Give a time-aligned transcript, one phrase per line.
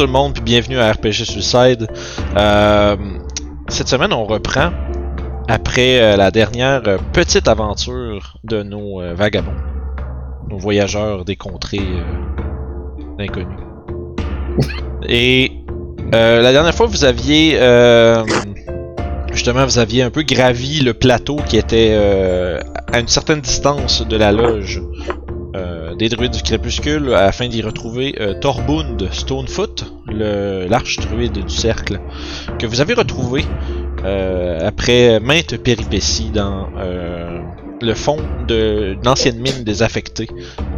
[0.00, 1.86] tout le monde, puis bienvenue à RPG Suicide.
[2.34, 2.96] Euh,
[3.68, 4.70] cette semaine, on reprend
[5.46, 9.58] après euh, la dernière euh, petite aventure de nos euh, vagabonds,
[10.48, 12.02] nos voyageurs des contrées
[13.18, 13.58] inconnues.
[15.06, 15.52] Et
[16.12, 17.58] la dernière fois, vous aviez
[19.32, 21.94] justement, vous aviez un peu gravi le plateau qui était
[22.90, 24.80] à une certaine distance de la loge
[25.56, 29.89] euh, des druides du crépuscule afin d'y retrouver euh, Torbund Stonefoot,
[30.68, 32.00] l'arche druide du cercle,
[32.58, 33.44] que vous avez retrouvé
[34.04, 37.40] euh, après maintes péripéties dans euh,
[37.82, 38.16] le fond
[38.48, 40.28] de- d'une ancienne mine désaffectée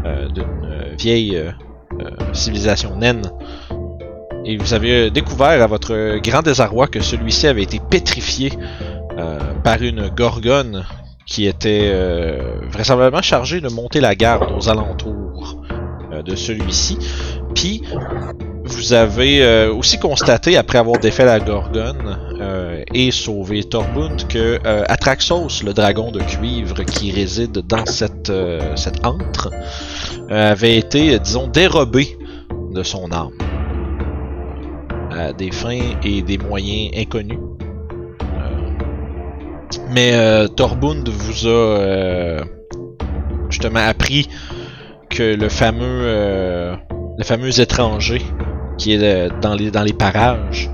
[0.05, 1.41] euh, d'une vieille
[2.33, 3.31] civilisation naine.
[4.45, 8.53] Et vous avez découvert à votre grand désarroi que celui-ci avait été pétrifié
[9.63, 10.85] par une gorgone
[11.27, 11.93] qui était
[12.73, 15.63] vraisemblablement chargée de monter la garde aux alentours
[16.25, 16.99] de celui-ci.
[17.55, 17.83] Puis,
[18.75, 24.59] vous avez euh, aussi constaté, après avoir défait la gorgone euh, et sauvé Torbund, que
[24.65, 28.33] euh, Atraxos, le dragon de cuivre qui réside dans cette,
[28.77, 29.51] cette antre,
[30.29, 32.17] avait été, disons, dérobé
[32.73, 33.33] de son âme
[35.11, 37.39] à des fins et des moyens inconnus.
[39.91, 40.13] Mais
[40.57, 42.43] Torbund vous a
[43.51, 44.29] justement appris
[45.11, 46.79] que le fameux
[47.19, 48.23] le fameux étranger
[48.83, 50.69] qui est euh, dans les dans les parages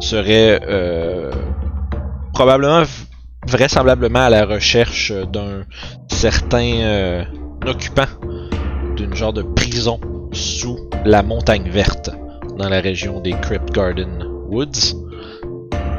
[0.00, 1.30] serait euh,
[2.32, 2.82] probablement
[3.46, 5.62] vraisemblablement à la recherche d'un
[6.08, 7.24] certain euh,
[7.64, 8.08] occupant
[8.96, 10.00] d'une genre de prison
[10.32, 12.10] sous la montagne verte
[12.58, 14.96] dans la région des Crypt Garden Woods.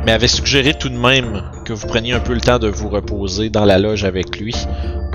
[0.05, 2.89] Mais avait suggéré tout de même que vous preniez un peu le temps de vous
[2.89, 4.53] reposer dans la loge avec lui.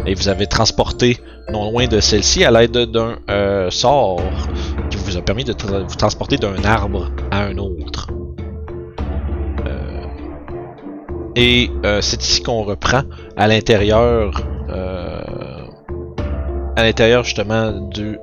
[0.06, 1.18] Et vous avez transporté
[1.52, 3.18] non loin de celle-ci à l'aide d'un
[3.70, 4.22] sort
[5.10, 8.08] vous a permis de vous transporter d'un arbre à un autre.
[9.66, 10.06] Euh,
[11.34, 13.02] et euh, c'est ici qu'on reprend
[13.36, 15.66] à l'intérieur, euh,
[16.76, 18.18] à l'intérieur justement du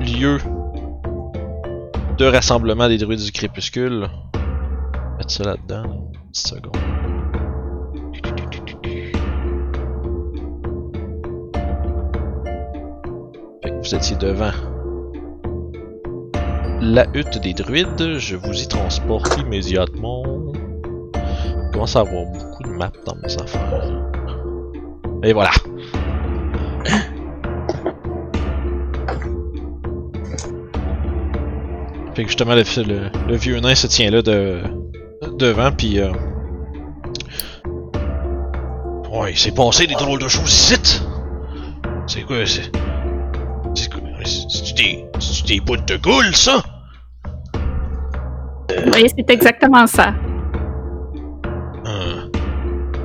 [0.00, 0.38] lieu
[2.18, 4.08] de rassemblement des druides du crépuscule.
[5.18, 5.88] Mettre ça là-dedans, là.
[5.88, 7.05] une petite seconde.
[13.86, 14.50] Vous étiez devant
[16.80, 18.16] la hutte des druides.
[18.18, 20.24] Je vous y transporte immédiatement.
[21.14, 24.10] Je commence à avoir beaucoup de maps dans mes affaires.
[25.22, 25.52] Et voilà.
[32.14, 34.62] Fait que justement, le, vieux nain se tient là de,
[35.38, 36.00] devant, puis.
[36.00, 36.10] Euh...
[39.12, 41.02] Ouais, il s'est passé des drôles de choses ici!
[42.08, 42.72] C'est quoi, c'est.
[44.26, 45.04] C'est des.
[45.46, 46.62] Des bouts de goule, ça?
[48.92, 50.12] Oui, c'est exactement ça.
[51.84, 52.28] Hein.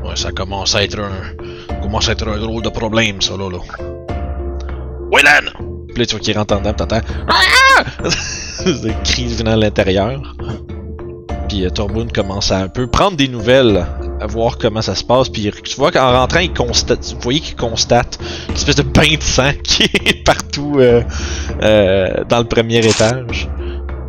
[0.04, 1.82] Ouais, ça commence à être un.
[1.82, 3.60] commence à être un drôle de problème, ça, là, là.
[5.12, 5.52] Wayland!
[5.90, 7.02] Puis là, tu vois qu'il rentre en dedans, t'entends.
[7.28, 7.84] Ah!
[8.66, 10.22] Des cris venant de l'intérieur.
[11.48, 13.86] Puis euh, Torbund commence à un peu prendre des nouvelles,
[14.22, 15.30] à voir comment ça se passe.
[15.30, 17.14] Puis tu vois qu'en rentrant, il constate.
[17.14, 18.20] Vous voyez qu'il constate
[18.50, 21.02] une espèce de bain de sang qui est partout euh,
[21.64, 23.50] euh, dans le premier étage.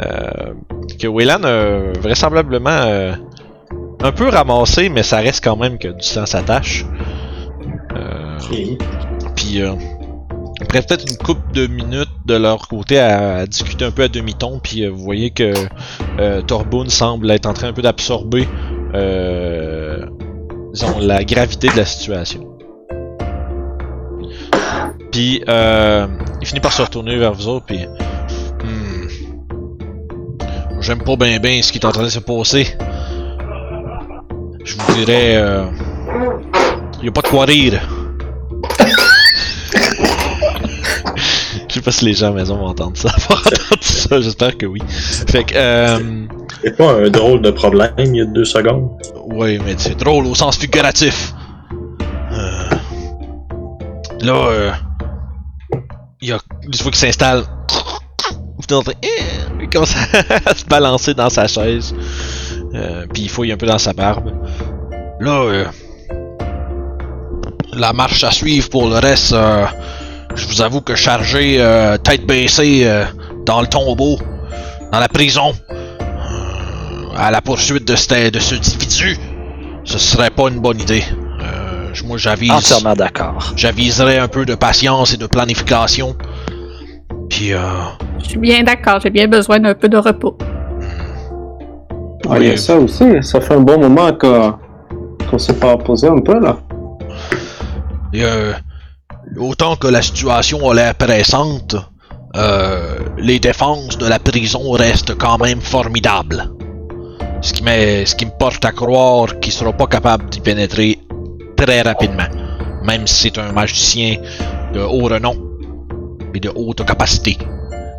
[0.05, 0.53] Euh,
[0.99, 3.15] que Wayland a vraisemblablement
[4.01, 6.85] un peu ramassé, mais ça reste quand même que du sang s'attache.
[9.37, 9.63] Puis
[10.61, 14.09] après peut-être une couple de minutes de leur côté à, à discuter un peu à
[14.09, 15.53] demi-ton, puis vous voyez que
[16.47, 18.49] Torbun semble être en train un peu d'absorber
[18.95, 20.07] euh,
[20.73, 22.49] disons, la gravité de la situation.
[25.11, 26.07] Puis euh,
[26.41, 27.87] il finit par se retourner vers vous autres, puis
[28.65, 29.09] Hmm.
[30.81, 32.67] j'aime pas bien bien ce qui est en train de se passer.
[34.65, 35.65] Je vous dirais, euh,
[37.03, 37.81] y a pas de quoi rire.
[41.69, 44.21] Je sais pas si les gens à la maison vont entendre ça, vont entendre ça,
[44.21, 44.81] j'espère que oui.
[45.29, 46.27] Fait que, euh,
[46.63, 48.91] C'est pas un drôle de problème il y a deux secondes.
[49.27, 51.35] ouais, mais c'est drôle au sens figuratif.
[52.33, 52.71] Euh,
[54.21, 54.71] là, euh,
[56.21, 56.39] il y a,
[56.93, 57.45] s'installe.
[59.03, 59.09] Eh,
[59.61, 59.95] il commence
[60.47, 61.95] à se balancer dans sa chaise.
[62.75, 64.33] Euh, puis il fouille un peu dans sa barbe.
[65.21, 65.65] Là, euh,
[67.73, 69.67] la marche à suivre pour le reste, euh,
[70.35, 72.89] je vous avoue que charger euh, tête baissée
[73.45, 74.19] dans le tombeau,
[74.91, 75.53] dans la prison,
[77.17, 79.17] à la poursuite de, ce- de ce individu,
[79.85, 81.05] ce serait pas une bonne idée.
[81.41, 83.53] Euh, moi, j'avise, Entièrement d'accord.
[83.57, 86.17] j'aviserais un peu de patience et de planification.
[87.29, 87.59] Puis, euh,
[88.19, 90.37] Je suis bien d'accord, j'ai bien besoin d'un peu de repos.
[92.29, 92.59] Ah, il y a Oui.
[92.59, 93.05] ça aussi.
[93.23, 94.51] Ça fait un bon moment que
[95.29, 96.59] qu'on s'est pas reposé un peu là.
[98.13, 98.53] et, euh,
[99.39, 101.75] autant que la situation a l'air pressante,
[102.37, 106.51] euh, les défenses de la prison restent quand même formidables.
[107.41, 110.99] Ce qui, me, porte à croire qu'il sera pas capable d'y pénétrer
[111.57, 112.29] très rapidement.
[112.85, 114.17] Même si c'est un magicien
[114.73, 115.37] de haut renom
[116.35, 117.37] et de haute capacité.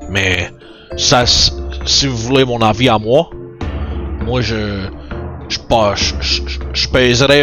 [0.10, 0.50] Mais
[0.98, 3.30] ça, si vous voulez mon avis à moi,
[4.26, 4.90] moi je
[5.50, 5.60] je,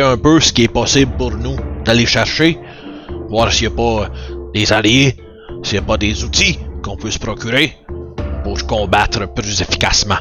[0.02, 2.58] un peu ce qui est possible pour nous d'aller chercher,
[3.28, 4.08] voir s'il n'y a pas
[4.54, 5.16] des alliés,
[5.62, 7.76] s'il n'y a pas des outils qu'on peut se procurer
[8.44, 10.18] pour combattre plus efficacement.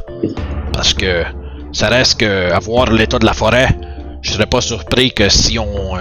[0.73, 1.23] Parce que
[1.71, 3.69] ça reste que à voir l'état de la forêt,
[4.21, 6.00] je serais pas surpris que si on euh,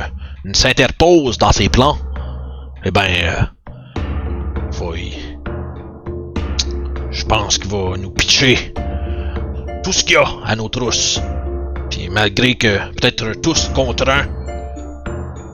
[0.53, 1.97] s'interpose dans ses plans,
[2.85, 3.43] eh ben, euh,
[7.11, 8.73] Je pense qu'il va nous pitcher
[9.83, 11.21] tout ce qu'il y a à nos trousses.
[11.91, 14.27] Puis malgré que peut-être tous contre un,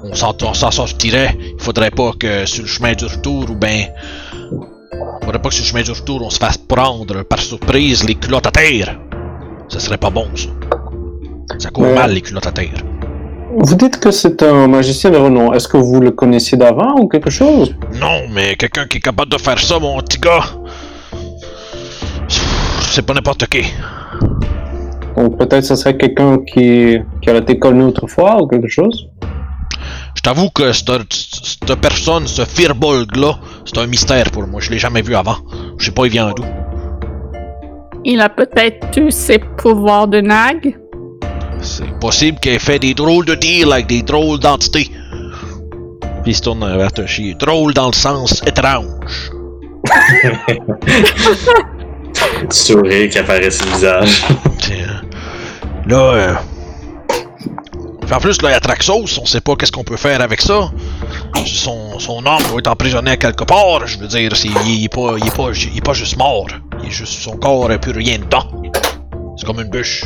[0.05, 3.55] on s'en on s'en sortirait, il faudrait pas que sur le chemin du retour ou
[3.55, 3.87] ben.
[5.23, 8.15] Faudrait pas que sur le chemin du retour on se fasse prendre par surprise les
[8.15, 8.99] culottes à terre.
[9.75, 10.51] Ça serait pas bon ça.
[11.59, 12.79] Ça court mal les culottes à terre.
[13.59, 15.53] Vous dites que c'est un magicien de renom.
[15.53, 17.75] Est-ce que vous le connaissiez d'avant ou quelque chose?
[18.01, 20.45] Non, mais quelqu'un qui est capable de faire ça, mon petit gars.
[22.83, 23.65] C'est pas n'importe qui.
[25.17, 29.09] Donc peut-être ce serait quelqu'un qui, qui a été connu autrefois ou quelque chose?
[30.15, 34.61] Je t'avoue que cette, cette personne, ce Firbolg là, c'est un mystère pour moi.
[34.61, 35.39] Je l'ai jamais vu avant.
[35.79, 36.45] Je sais pas il vient d'où.
[38.05, 40.77] Il a peut-être eu ses pouvoirs de nag.
[41.63, 44.91] C'est possible qu'il ait fait des drôles de deals avec des drôles d'entités.
[46.23, 47.35] Puis il se tourne vers Toshi.
[47.35, 49.31] Drôle dans le sens étrange.
[52.51, 54.25] Sourire qui apparaît sur le visage.
[54.59, 55.03] Tiens.
[55.87, 56.35] Là, euh...
[58.11, 60.41] en plus, là, il y a Traxos, on sait pas qu'est-ce qu'on peut faire avec
[60.41, 60.71] ça.
[61.47, 63.87] Son, son homme doit être emprisonné à quelque part.
[63.87, 66.47] Je veux dire, il, est pas, il, est pas, il est pas juste mort.
[66.81, 68.49] Il est juste, son corps n'a plus rien dedans.
[69.37, 70.05] C'est comme une bûche.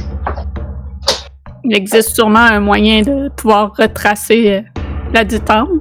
[1.65, 4.81] Il existe sûrement un moyen de pouvoir retracer euh,
[5.13, 5.81] la dite âme.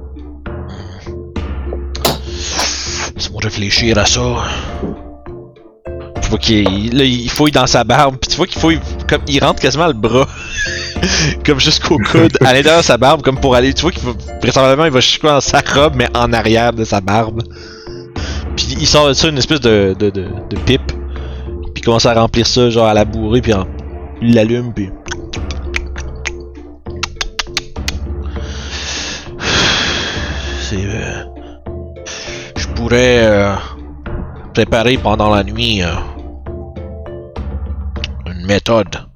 [3.14, 4.20] Laisse-moi réfléchir à ça.
[6.22, 9.42] Tu vois qu'il il fouille dans sa barbe, puis tu vois qu'il fouille comme il
[9.42, 10.26] rentre quasiment le bras,
[11.44, 13.72] comme jusqu'au coude, à l'intérieur de sa barbe, comme pour aller.
[13.74, 14.12] Tu vois qu'il va
[14.42, 17.42] vraisemblablement il va jusqu'à dans sa robe, mais en arrière de sa barbe.
[18.56, 22.06] Puis il sort de ça une espèce de de, de, de pipe, puis il commence
[22.06, 23.66] à remplir ça genre à la bourrée, puis en-
[24.20, 24.90] il l'allume, puis.
[30.60, 30.84] C'est.
[30.84, 31.24] euh,
[32.56, 33.54] je pourrais euh,
[34.54, 35.94] préparer pendant la nuit euh,
[38.26, 39.07] une méthode.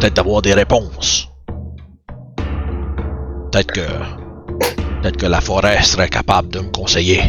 [0.00, 1.28] Peut-être d'avoir des réponses.
[3.52, 3.86] Peut-être que.
[5.02, 7.20] Peut-être que la forêt serait capable de me conseiller.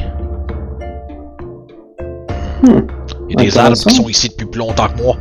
[2.64, 2.80] Hmm.
[3.28, 5.18] Il y a des arbres qui sont ici depuis plus longtemps que moi.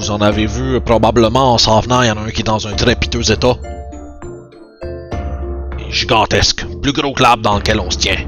[0.00, 2.40] Vous en avez vu euh, probablement en s'en venant, il y en a un qui
[2.40, 3.54] est dans un très piteux état.
[5.78, 8.18] Est gigantesque, plus gros que l'arbre dans lequel on se tient.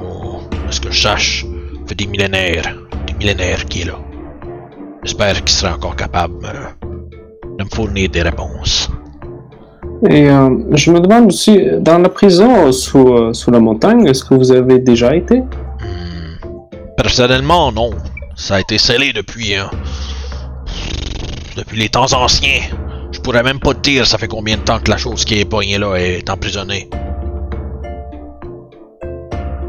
[0.00, 2.76] Oh, à ce que je sache, ça fait des millénaires,
[3.08, 3.98] des millénaires qu'il est là.
[5.04, 6.40] J'espère qu'il sera encore capable
[7.58, 8.90] de me fournir des réponses.
[10.08, 14.24] Et euh, je me demande aussi, dans la prison sous, euh, sous la montagne, est-ce
[14.24, 15.40] que vous avez déjà été?
[15.40, 16.36] Hmm.
[16.96, 17.90] Personnellement, non.
[18.36, 19.54] Ça a été scellé depuis.
[19.54, 19.70] hein,
[21.56, 22.62] depuis les temps anciens.
[23.12, 25.38] Je pourrais même pas te dire ça fait combien de temps que la chose qui
[25.38, 26.88] est poignée là est emprisonnée.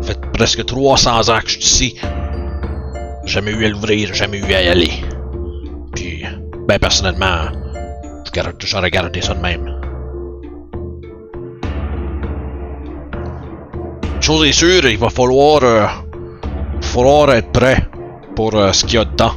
[0.02, 1.96] Ça fait presque 300 ans que je suis ici.
[3.26, 4.92] Jamais eu à l'ouvrir, jamais eu à y aller.
[6.68, 7.52] Ben personnellement,
[8.26, 9.68] je garde- j'aurais gardé ça de même.
[14.16, 15.86] Une chose est sûre, il va falloir, euh,
[16.82, 17.88] falloir être prêt
[18.36, 19.34] pour euh, ce qu'il y a dedans.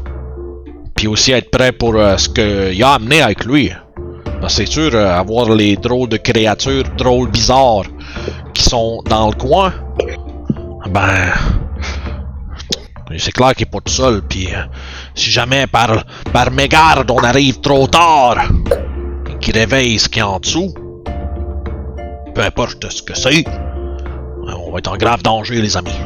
[0.95, 3.71] Puis aussi être prêt pour euh, ce qu'il a amené avec lui.
[4.41, 7.87] Que c'est sûr, avoir les drôles de créatures, drôles bizarres,
[8.55, 9.73] qui sont dans le coin,
[10.91, 11.33] ben.
[13.17, 14.23] C'est clair qu'il est pas tout seul.
[14.23, 14.49] Puis
[15.19, 18.39] si jamais par, par mégarde on arrive trop tard,
[19.29, 20.73] et qu'il réveille ce qu'il y a en dessous,
[22.35, 23.45] peu importe ce que c'est,
[24.47, 25.99] on va être en grave danger, les amis.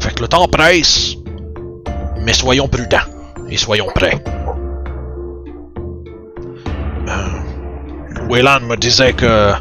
[0.00, 1.16] Fait que le temps presse,
[2.20, 2.98] mais soyons prudents
[3.50, 4.22] et soyons prêts.
[7.08, 9.52] Euh, Wayland me disait que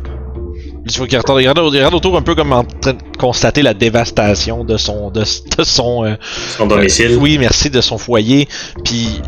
[0.89, 1.27] il regarde-
[1.59, 5.63] regarde autour un peu comme en train de constater la dévastation de son, de, de
[5.63, 6.15] son, euh,
[6.57, 7.11] Son domicile.
[7.11, 8.47] euh, oui, merci de son foyer.
[8.83, 9.21] Puis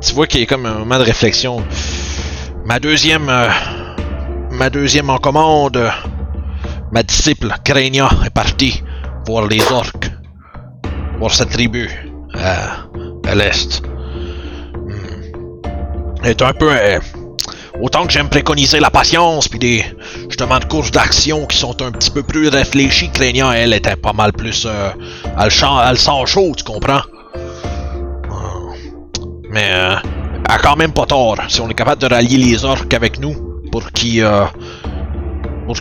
[0.00, 1.62] tu vois qu'il y a comme un moment de réflexion.
[2.64, 3.48] Ma deuxième, euh,
[4.50, 5.90] ma deuxième en commande,
[6.92, 8.82] ma disciple Crainia est partie
[9.26, 10.10] voir les orques,
[11.18, 11.88] voir cette tribu
[12.34, 12.86] à,
[13.28, 13.82] à l'est.
[14.74, 15.62] Hmm.
[16.22, 16.70] Elle est un peu.
[17.80, 19.84] Autant que j'aime préconiser la patience, puis des
[20.28, 24.12] justement de courses d'action qui sont un petit peu plus réfléchies, Crainia, elle était pas
[24.12, 24.66] mal plus.
[24.66, 24.90] Euh,
[25.42, 25.50] elle
[25.98, 27.02] sent chaud, tu comprends?
[27.36, 29.00] Euh,
[29.50, 29.94] Mais euh,
[30.48, 31.36] elle a quand même pas tort.
[31.48, 33.34] Si on est capable de rallier les orques avec nous
[33.70, 34.22] pour qu'ils.
[34.22, 34.44] euh,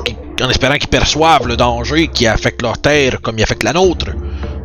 [0.05, 3.73] qu'ils- en espérant qu'ils perçoivent le danger qui affecte leur terre comme il affecte la
[3.73, 4.07] nôtre.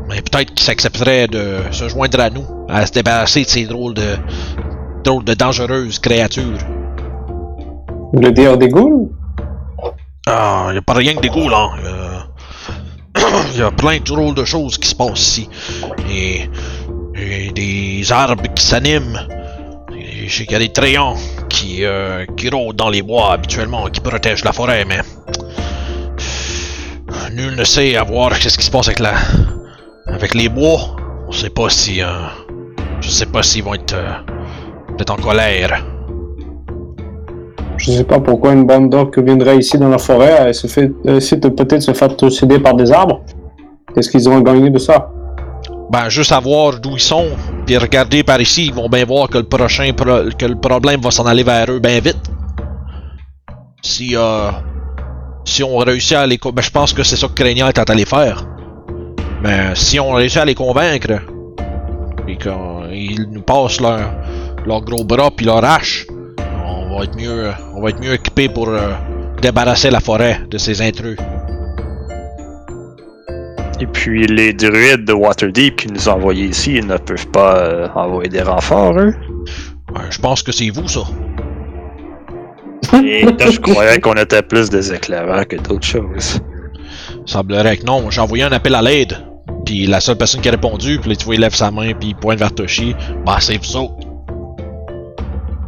[0.09, 3.95] Mais peut-être qu'ils s'accepteraient de se joindre à nous, à se débarrasser de ces drôles
[3.95, 4.17] de.
[5.03, 6.59] drôles de dangereuses créatures.
[8.15, 9.11] Vous voulez dire des ghouls?
[10.29, 11.71] Ah, y a pas rien que des ghouls, hein.
[13.53, 15.49] Il y a plein de drôles de choses qui se passent ici.
[16.09, 16.49] Et,
[17.17, 19.19] et des arbres qui s'animent.
[19.91, 21.17] Je sais qu'il y a des trayons
[21.49, 25.01] qui, euh, qui rôdent dans les bois habituellement, qui protègent la forêt, mais...
[27.33, 29.15] Nul ne sait à voir qu'est-ce qui se passe avec la...
[30.07, 30.95] avec les bois.
[31.27, 32.01] On sait pas si...
[32.01, 32.07] euh,
[33.01, 33.95] je sais pas s'ils vont être...
[33.95, 34.13] euh,
[34.97, 35.85] peut-être en colère.
[37.77, 40.89] Je sais pas pourquoi une bande d'orques viendrait ici dans la forêt et se fait,
[40.89, 43.21] peut-être se faire posséder par des arbres.
[43.95, 45.11] Qu'est-ce qu'ils ont gagné de ça?
[45.91, 47.27] Ben, juste à voir d'où ils sont,
[47.67, 51.01] puis regarder par ici, ils vont bien voir que le prochain pro- que le problème
[51.01, 52.23] va s'en aller vers eux bien vite.
[53.83, 54.51] Si euh,
[55.45, 58.07] si on réussit à les ben, je pense que c'est ça que Craignant est allé
[58.07, 58.47] faire.
[59.43, 61.21] Mais si on réussit à les convaincre
[62.27, 64.01] et qu'ils nous passent leur
[64.65, 66.07] leur gros bras puis leur hache,
[66.95, 68.93] on va être mieux on va être mieux équipé pour euh,
[69.43, 71.17] débarrasser la forêt de ces intrus.
[73.81, 77.57] Et puis les druides de Waterdeep qui nous ont envoyés ici, ils ne peuvent pas
[77.57, 79.13] euh, envoyer des renforts, eux.
[79.93, 81.03] Ouais, je pense que c'est vous ça.
[83.05, 86.41] Et là, je croyais qu'on était plus des éclaireurs que d'autres choses.
[87.27, 88.09] Semblerait que non.
[88.11, 89.17] J'ai envoyé un appel à l'aide.
[89.67, 91.93] Puis la seule personne qui a répondu, puis là, tu vois, il lève sa main,
[91.95, 92.95] puis il pointe vers Toshi.
[93.27, 94.14] Bah, c'est vous autres.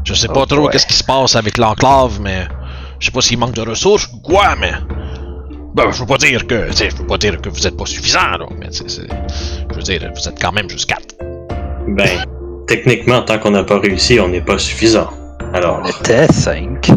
[0.07, 2.47] Je sais pas Oh trop qu'est-ce qui se passe avec l'enclave, mais
[3.01, 4.71] je sais pas s'il manque de ressources ou quoi, mais.
[5.75, 6.69] Ben, je veux pas dire que.
[6.73, 8.47] Je veux pas dire que vous êtes pas suffisant, là.
[8.61, 11.17] Mais, c'est- je veux dire, vous êtes quand même juste quatre.
[11.89, 12.09] Ben,
[12.69, 15.11] techniquement, tant qu'on n'a pas réussi, on n'est pas suffisant.
[15.53, 16.91] Alors, On était cinq.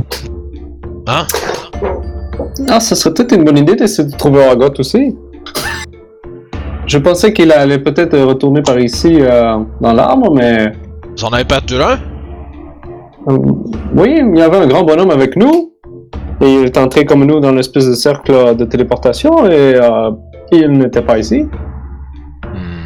[1.07, 1.25] Hein?
[2.69, 5.15] Ah, ça serait peut-être une bonne idée d'essayer de trouver Oragot aussi.
[6.85, 10.71] Je pensais qu'il allait peut-être retourner par ici euh, dans l'arbre, mais
[11.17, 11.99] Vous en avez perdu un?
[13.27, 15.73] Oui, il y avait un grand bonhomme avec nous.
[16.41, 20.11] Et il est entré comme nous dans l'espèce de cercle de téléportation et euh,
[20.51, 21.43] il n'était pas ici.
[22.53, 22.85] Hmm.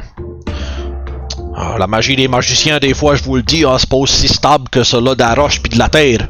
[1.55, 4.27] Ah, la magie des magiciens, des fois, je vous le dis, hein, c'est pas aussi
[4.27, 6.27] stable que cela de la roche puis de la terre.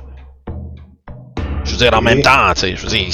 [1.63, 3.07] Je veux dire, en même temps, tu sais, je veux dire,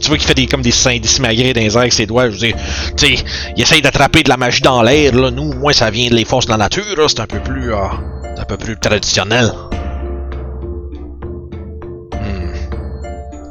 [0.00, 2.26] tu vois qu'il fait des, comme des seins dismagrés dans les airs avec ses doigts,
[2.26, 2.56] je veux dire,
[2.96, 3.24] tu sais,
[3.56, 6.46] il essaye d'attraper de la magie dans l'air, là, nous, moi, ça vient des forces
[6.46, 7.78] de la nature, là, c'est un peu plus, euh,
[8.36, 9.50] c'est un peu plus traditionnel.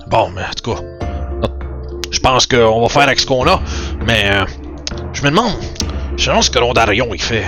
[0.10, 0.82] Bon, mais en tout cas,
[2.12, 3.60] je pense qu'on va faire avec ce qu'on a,
[4.06, 4.46] mais euh,
[5.14, 5.52] je me demande,
[6.16, 7.46] je pense que Rondarion il fait.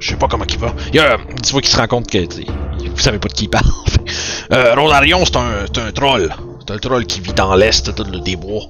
[0.00, 0.74] Je sais pas comment il va.
[0.88, 3.44] Il y a, tu vois qu'il se rend compte que vous savez pas de qui
[3.44, 3.64] il parle.
[4.52, 6.34] euh, Rondarion c'est un, un troll.
[6.66, 8.62] C'est un troll qui vit dans l'est de- de- des bois.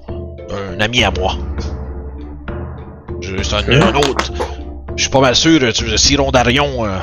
[0.77, 1.35] Un ami à moi.
[3.23, 4.33] C'est un, autre.
[4.97, 5.73] Je suis pas mal sûr.
[5.73, 6.99] tu- Si Rondarion euh,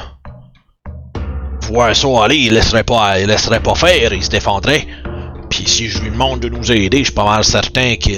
[1.94, 4.14] ça aller, il laisserait pas, il laisserait pas faire.
[4.14, 4.88] Il se défendrait.
[5.62, 8.14] Puis si je lui demande de nous aider, je suis pas mal certain que,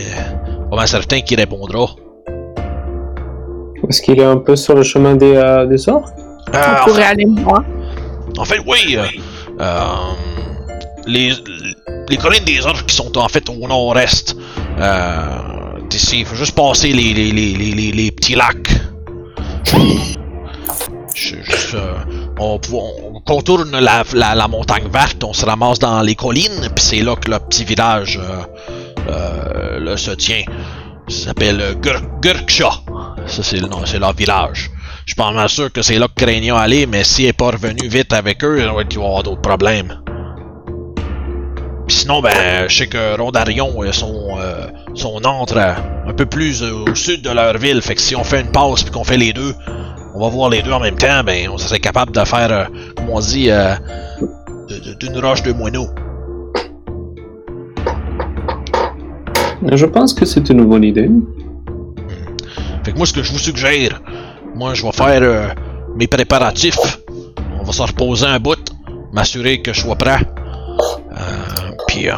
[0.69, 1.87] pas mal certain qu'il répondra.
[3.89, 6.13] Est-ce qu'il est un peu sur le chemin des, euh, des orques
[6.53, 7.25] Euh, On pourrait aller.
[8.37, 8.95] En fait, oui.
[8.97, 9.03] euh,
[9.59, 9.83] euh,
[11.05, 11.33] les,
[12.07, 14.37] les collines des orques qui sont en fait au nord-est
[14.79, 15.27] euh,
[15.89, 16.19] d'ici.
[16.21, 18.69] Il faut juste passer les, les, les, les, les- les petits lacs.
[21.13, 21.93] Je- je- euh,
[22.39, 27.15] on, on contourne la, montagne verte, on se ramasse dans les collines, puis c'est là
[27.15, 30.43] que le petit village euh, euh, se tient.
[31.07, 32.71] Ça s'appelle Gur- Gurksha.
[33.25, 34.69] Ça, c'est le nom, c'est leur village.
[35.05, 37.51] Je suis pas mal sûr que c'est là que Craignant allait, mais s'il est pas
[37.51, 39.99] revenu vite avec eux, il va y avoir d'autres problèmes.
[41.89, 47.21] Sinon, ben, je sais que Rondarion, euh, son, euh, son un peu plus au sud
[47.21, 49.53] de leur ville, fait que si on fait une pause puis qu'on fait les deux,
[50.15, 52.65] on va voir les deux en même temps, ben, on serait capable de faire, euh,
[52.95, 53.75] comme on dit, euh,
[54.99, 55.87] d'une roche de moineau.
[59.71, 61.09] Je pense que c'est une bonne idée.
[62.83, 64.01] Fait que moi, ce que je vous suggère,
[64.55, 65.47] moi, je vais faire euh,
[65.95, 66.99] mes préparatifs.
[67.59, 68.59] On va se reposer un bout,
[69.13, 70.19] m'assurer que je sois prêt.
[71.11, 72.13] Euh, puis, euh,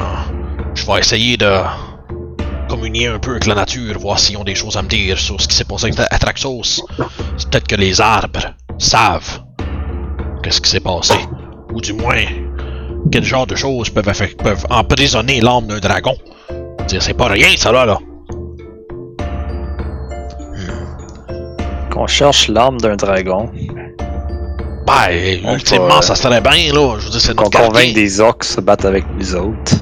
[0.74, 1.52] je vais essayer de
[2.76, 5.40] communier un peu avec la nature, voir s'ils ont des choses à me dire sur
[5.42, 6.82] ce qui s'est passé avec- à Traxos.
[7.38, 9.42] C'est peut-être que les arbres savent
[10.44, 11.16] qu'est-ce qui s'est passé.
[11.74, 12.24] Ou du moins,
[13.12, 14.12] quel genre de choses peuvent,
[14.44, 16.16] peuvent emprisonner l'âme d'un dragon.
[16.88, 17.98] Dire, C'est pas rien, ça là, là.
[21.92, 23.50] Qu'on cherche l'arme d'un dragon.
[24.86, 26.98] Ben, ultimement, ça serait bien, là.
[27.00, 27.94] Je veux dire, c'est Qu'on notre convainc quartier.
[27.94, 29.76] des orques se battre avec nous autres.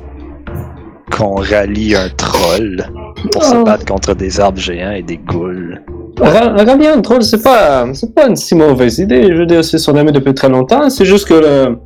[1.16, 2.84] Qu'on rallie un troll
[3.32, 3.64] pour se Oh.
[3.64, 5.80] battre contre des arbres géants et des ghouls.
[6.20, 9.24] Ra- Rallier un troll, c'est pas, c'est pas une si mauvaise idée.
[9.32, 10.90] Je veux dire, c'est son ami depuis très longtemps.
[10.90, 11.78] C'est juste que le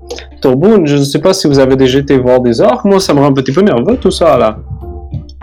[0.42, 2.86] Torboun, je ne sais pas si vous avez déjà été voir des orques.
[2.86, 4.58] Moi, ça me rend un petit peu nerveux tout ça là.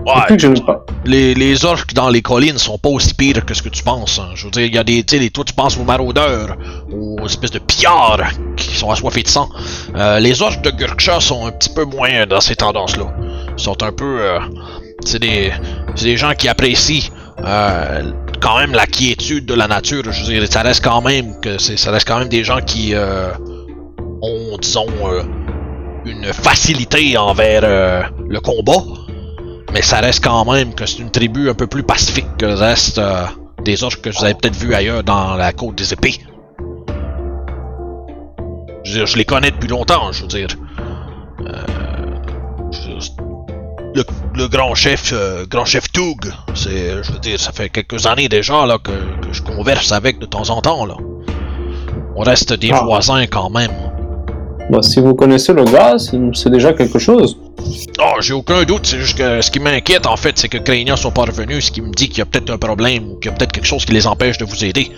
[0.07, 0.85] Ouais, que pas.
[1.05, 4.19] les, les orques dans les collines sont pas aussi pires que ce que tu penses.
[4.19, 4.31] hein.
[4.35, 5.03] Je veux dire, il y a des.
[5.05, 6.57] Tu sais, les- toi, tu penses aux maraudeurs,
[6.93, 8.21] aux espèces de pillards
[8.57, 9.49] qui sont assoiffés de sang.
[9.97, 13.07] Euh, les orques de Gurksha sont un petit peu moins dans ces tendances-là.
[13.57, 14.19] Ils sont un peu.
[14.21, 14.39] euh,
[15.05, 15.53] c'est des.
[16.01, 17.11] Des gens qui apprécient.
[17.45, 21.41] euh, quand même la quiétude de la nature, je veux dire, ça reste quand même
[21.41, 23.31] que c'est, ça reste quand même des gens qui euh,
[24.23, 25.23] ont, disons, euh,
[26.05, 28.83] une facilité envers euh, le combat,
[29.75, 32.55] mais ça reste quand même que c'est une tribu un peu plus pacifique que le
[32.55, 33.25] reste euh,
[33.65, 36.15] des orques que vous avez peut-être vu ailleurs dans la côte des épées.
[38.85, 40.49] Je veux dire, je les connais depuis longtemps, je veux dire.
[41.41, 41.53] Euh,
[42.71, 43.11] je-
[43.97, 44.03] le,
[44.35, 48.29] le grand chef, euh, grand chef Toug, c'est, je veux dire, ça fait quelques années
[48.29, 50.97] déjà là que, que je converse avec de temps en temps là.
[52.17, 52.83] On reste des Ah.
[52.85, 53.71] voisins quand même.
[54.71, 57.37] Bon, si vous connaissez le gars, c'est déjà quelque chose.
[58.01, 60.97] Oh, j'ai aucun doute, c'est juste que ce qui m'inquiète en fait, c'est que Craignant
[60.97, 63.31] sont pas revenus, ce qui me dit qu'il y a peut-être un problème ou qu'il
[63.31, 64.91] y a peut-être quelque chose qui les empêche de vous aider.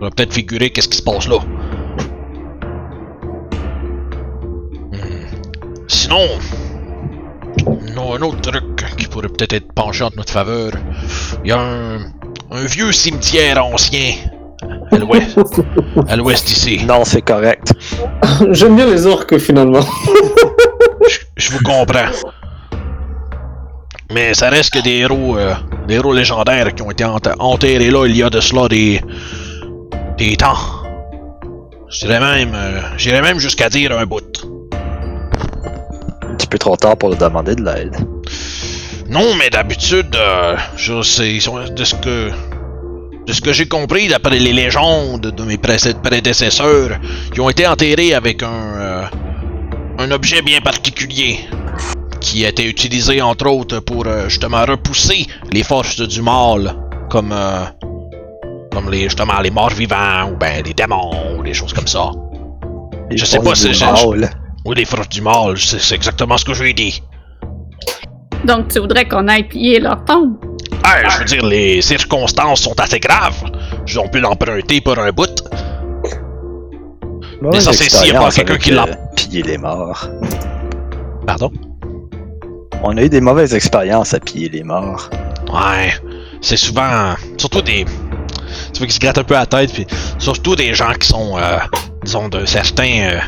[0.00, 1.38] On va peut-être figurer qu'est-ce qui se passe là.
[4.92, 5.26] Hmm.
[5.88, 6.26] Sinon,
[7.94, 8.64] non, un autre truc
[8.96, 10.72] qui pourrait peut-être être penché en notre faveur.
[11.44, 11.98] Il y a un,
[12.50, 14.14] un vieux cimetière ancien
[14.90, 15.38] à l'ouest,
[16.08, 16.84] à l'ouest d'ici.
[16.86, 17.72] Non, c'est correct.
[18.50, 19.80] J'aime bien les orques finalement.
[21.38, 22.10] Je, vous comprends.
[24.12, 25.54] Mais ça reste que des héros, euh,
[25.86, 29.00] des héros légendaires qui ont été enterrés là il y a de cela des,
[30.18, 30.56] des temps.
[31.90, 34.46] Je dirais même, euh, j'irais même jusqu'à dire un bout.
[36.22, 37.96] Un petit peu trop tard pour leur demander de l'aide.
[39.08, 42.30] Non, mais d'habitude, euh, je sais, de ce que,
[43.26, 46.98] de ce que j'ai compris d'après les légendes de mes prédécesseurs,
[47.34, 49.04] ils ont été enterrés avec un, euh,
[49.98, 51.40] un objet bien particulier
[52.20, 56.74] qui a été utilisé entre autres pour euh, justement repousser les forces du mal,
[57.10, 57.64] comme, euh,
[58.72, 62.10] comme les justement les morts vivants ou ben les démons ou des choses comme ça.
[63.10, 64.30] Je sais pas si j'ai- Mâle.
[64.64, 67.02] Ou les forces du mal, c'est c'est exactement ce que je lui ai dit.
[68.44, 70.36] Donc, tu voudrais qu'on aille piller leur tombe?
[70.84, 73.42] Ah, je veux dire, les circonstances sont assez graves.
[73.86, 75.42] Je- On peut l'emprunter pour un bout.
[77.40, 80.08] Mauvaise ça, c'est s'il y a pas quelqu'un avec, qui l'a- euh, piller les morts.
[81.26, 81.50] Pardon?
[82.82, 85.10] On a eu des mauvaises expériences à piller les morts.
[85.52, 85.92] Ouais.
[86.40, 87.14] C'est souvent.
[87.36, 87.84] Surtout des.
[88.72, 89.86] Tu vois qu'ils se grattent un peu la tête, puis
[90.18, 91.58] surtout des gens qui sont, euh,
[92.04, 93.10] disons, d'un certain.
[93.12, 93.18] euh,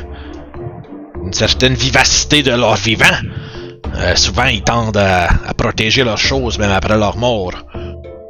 [1.25, 3.05] une certaine vivacité de leur vivant.
[3.97, 7.53] Euh, souvent, ils tendent à, à protéger leurs choses, même après leur mort.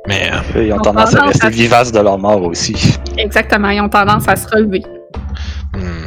[0.09, 0.31] Mais.
[0.33, 2.75] euh, Eux, ils ont On tendance à rester à- vivaces de leur mort aussi.
[3.17, 4.83] Exactement, ils ont tendance à se relever.
[5.81, 6.07] Hmm.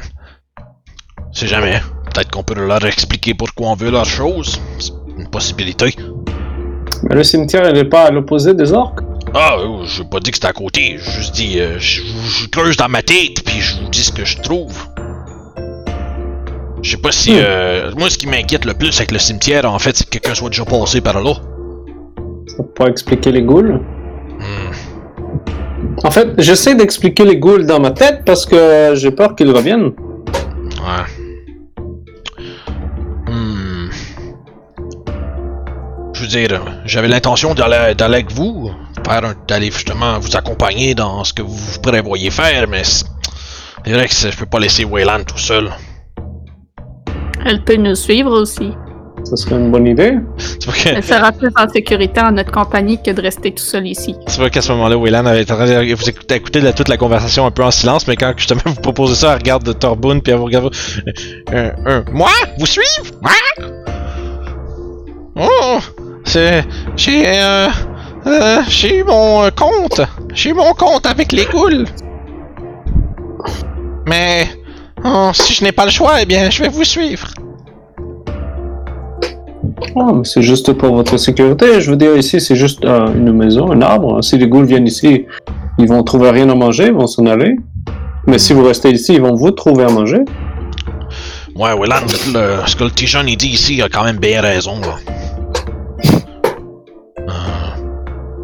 [1.32, 1.82] C'est jamais.
[2.06, 4.62] Peut-être qu'on peut leur expliquer pourquoi on veut leurs choses.
[4.78, 5.96] C'est une possibilité.
[7.04, 9.00] Mais le cimetière, il n'est pas à l'opposé des orques?
[9.34, 10.98] Ah, euh, j'ai pas dit que c'était à côté.
[11.00, 14.12] J'ai juste dit, euh, je, je creuse dans ma tête, puis je vous dis ce
[14.12, 14.78] que je trouve.
[16.84, 17.32] Je sais pas si.
[17.32, 17.38] Hmm.
[17.40, 20.36] euh, moi, ce qui m'inquiète le plus avec le cimetière, en fait, c'est que quelqu'un
[20.36, 21.34] soit déjà passé par là.
[22.46, 23.80] Ça pourrait expliquer les ghouls.
[26.04, 29.92] En fait, j'essaie d'expliquer les ghouls dans ma tête parce que j'ai peur qu'ils reviennent.
[30.82, 31.06] Ouais.
[33.28, 33.90] Hmm.
[36.14, 38.72] Je veux dire, j'avais l'intention d'aller d'aller avec vous,
[39.06, 43.06] faire un- d'aller justement vous accompagner dans ce que vous prévoyez faire, mais c'est
[43.86, 45.70] c'est vrai que c'est- je peux pas laisser Wayland tout seul.
[47.46, 48.72] Elle peut nous suivre aussi.
[49.36, 50.18] Ça serait une bonne idée.
[50.38, 54.16] Que- Elle sera plus en sécurité en notre compagnie que de rester tout seul ici.
[54.28, 56.98] Tu vois qu'à ce moment-là, Wayland avait été en train de vous la- toute la
[56.98, 60.20] conversation un peu en silence, mais quand justement vous proposez ça, elle regarde de Torboon,
[60.20, 60.74] puis elle vous regarde.
[61.52, 62.30] Euh, euh, moi?
[62.60, 62.88] Vous suivre
[63.22, 63.32] Moi?
[65.36, 65.80] Oh,
[66.26, 66.64] c'est.
[66.96, 67.24] J'ai.
[67.28, 67.68] Euh,
[68.28, 70.02] euh, j'ai eu mon euh, compte.
[70.34, 71.86] J'ai eu mon compte avec les ghouls.
[74.08, 74.48] Mais.
[75.04, 77.28] oh, si je n'ai pas le choix, eh bien, je vais vous suivre.
[80.00, 81.80] Ah, c'est juste pour votre sécurité.
[81.82, 84.22] Je veux dire, ici, c'est juste euh, une maison, un arbre.
[84.24, 85.26] Si les ghouls viennent ici,
[85.78, 87.56] ils vont trouver rien à manger, ils vont s'en aller.
[88.28, 90.20] Mais si vous restez ici, ils vont vous trouver à manger.
[91.56, 92.02] Ouais, Willan,
[92.34, 94.78] le- ce que le petit jeune il dit ici a quand même bien raison.
[97.20, 97.32] Euh,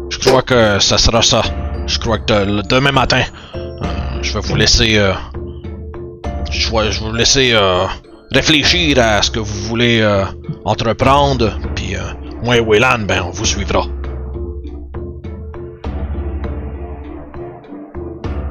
[0.08, 1.42] je crois que ça sera ça.
[1.86, 3.22] Je crois que demain matin,
[3.56, 3.58] euh,
[4.22, 5.00] je vais vous laisser.
[6.50, 7.52] je, je vais vous laisser
[8.32, 10.24] réfléchir à ce que vous voulez euh,
[10.64, 11.58] entreprendre.
[11.74, 12.00] Puis euh,
[12.42, 13.86] moi et Willan, ben, on vous suivra.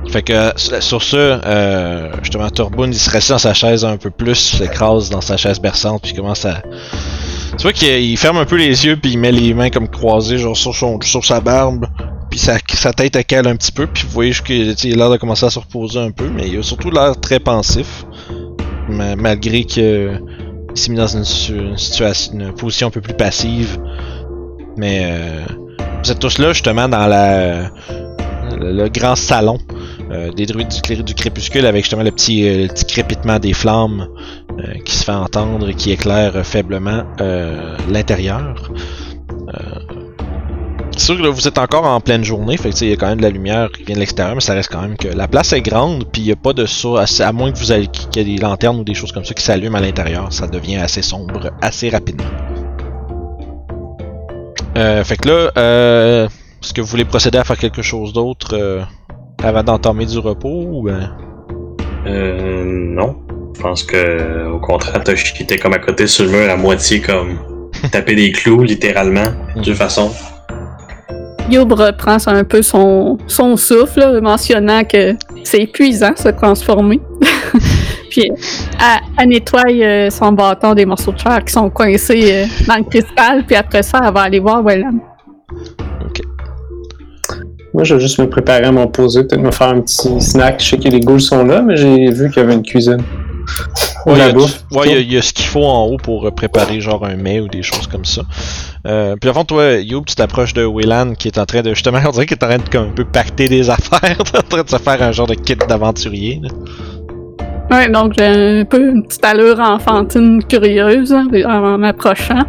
[0.10, 4.10] Fait que sur ce, euh, justement, Turboun il se reste dans sa chaise un peu
[4.10, 6.64] plus, s'écrase dans sa chaise berçante, puis commence à.
[7.58, 9.88] Tu vois qu'il il ferme un peu les yeux, puis il met les mains comme
[9.88, 11.86] croisées, genre sur, son, sur sa barbe,
[12.32, 14.96] puis sa, sa tête elle cale un petit peu, puis vous voyez qu'il il a
[14.96, 18.06] l'air de commencer à se reposer un peu, mais il a surtout l'air très pensif,
[18.90, 20.12] malgré que
[20.76, 23.80] s'est mis dans une, position un peu plus passive.
[24.78, 25.46] Mais euh,
[26.04, 29.58] vous êtes tous là justement dans le, grand salon
[30.12, 30.70] euh, des druides
[31.04, 34.08] du, crépuscule avec justement le petit, euh, crépitement des flammes
[34.60, 37.04] euh, qui se fait entendre et qui éclaire faiblement
[37.90, 38.72] l'intérieur.
[41.00, 42.98] C'est sûr que là, vous êtes encore en pleine journée, fait que il y a
[42.98, 45.08] quand même de la lumière qui vient de l'extérieur, mais ça reste quand même que
[45.08, 47.72] la place est grande, puis il n'y a pas de ça, à, moins que vous
[47.72, 50.34] ayez qu'il y ait des lanternes ou des choses comme ça qui s'allument à l'intérieur,
[50.34, 52.28] ça devient assez sombre assez rapidement.
[54.76, 56.28] Euh, fait que là, euh,
[56.62, 58.84] est-ce que vous voulez procéder à faire quelque chose d'autre euh,
[59.42, 61.16] avant d'entamer du repos ou ben...
[62.08, 63.16] Euh, non.
[63.56, 66.58] Je pense que, au contraire, Toshi qui était comme à côté sur le mur, à
[66.58, 67.40] moitié comme
[67.94, 70.12] taper des clous, littéralement, de toute façon.
[71.50, 77.00] Youb reprend un peu son, son souffle, mentionnant que c'est épuisant se transformer.
[78.10, 78.30] Puis
[79.20, 82.84] elle, nettoie euh, son bâton des morceaux de chair qui sont coincés euh, dans le
[82.84, 85.00] cristal, puis après ça, elle va aller voir Welland.
[87.74, 90.60] Moi, je vais juste me préparer à m'en poser, peut-être me faire un petit snack.
[90.60, 93.02] Je sais que les ghouls sont là, mais j'ai vu qu'il y avait une cuisine.
[94.06, 96.32] Ou Ouais, il y a, ouais, y y ce qu'il faut en haut pour euh,
[96.32, 98.22] préparer genre un mets ou des choses comme ça.
[98.86, 102.00] Euh, puis avant toi, Youb, tu t'approches de Wayland qui est en train de justement,
[102.08, 104.64] on dirait qu'il est en train de comme, un peu pacter des affaires, en train
[104.64, 106.42] de se faire un genre de kit d'aventurier.
[106.42, 106.50] là.
[107.72, 112.40] Ouais, donc j'ai un peu une petite allure enfantine curieuse hein, en m'approchant.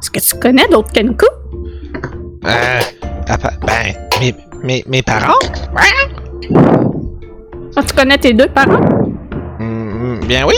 [0.00, 1.24] Est-ce que tu connais d'autres Kenku?
[2.44, 2.80] Euh,
[3.66, 5.38] ben, mes, mes, mes parents?
[7.76, 9.01] Ah, tu connais tes deux parents?
[10.32, 10.54] Bien oui.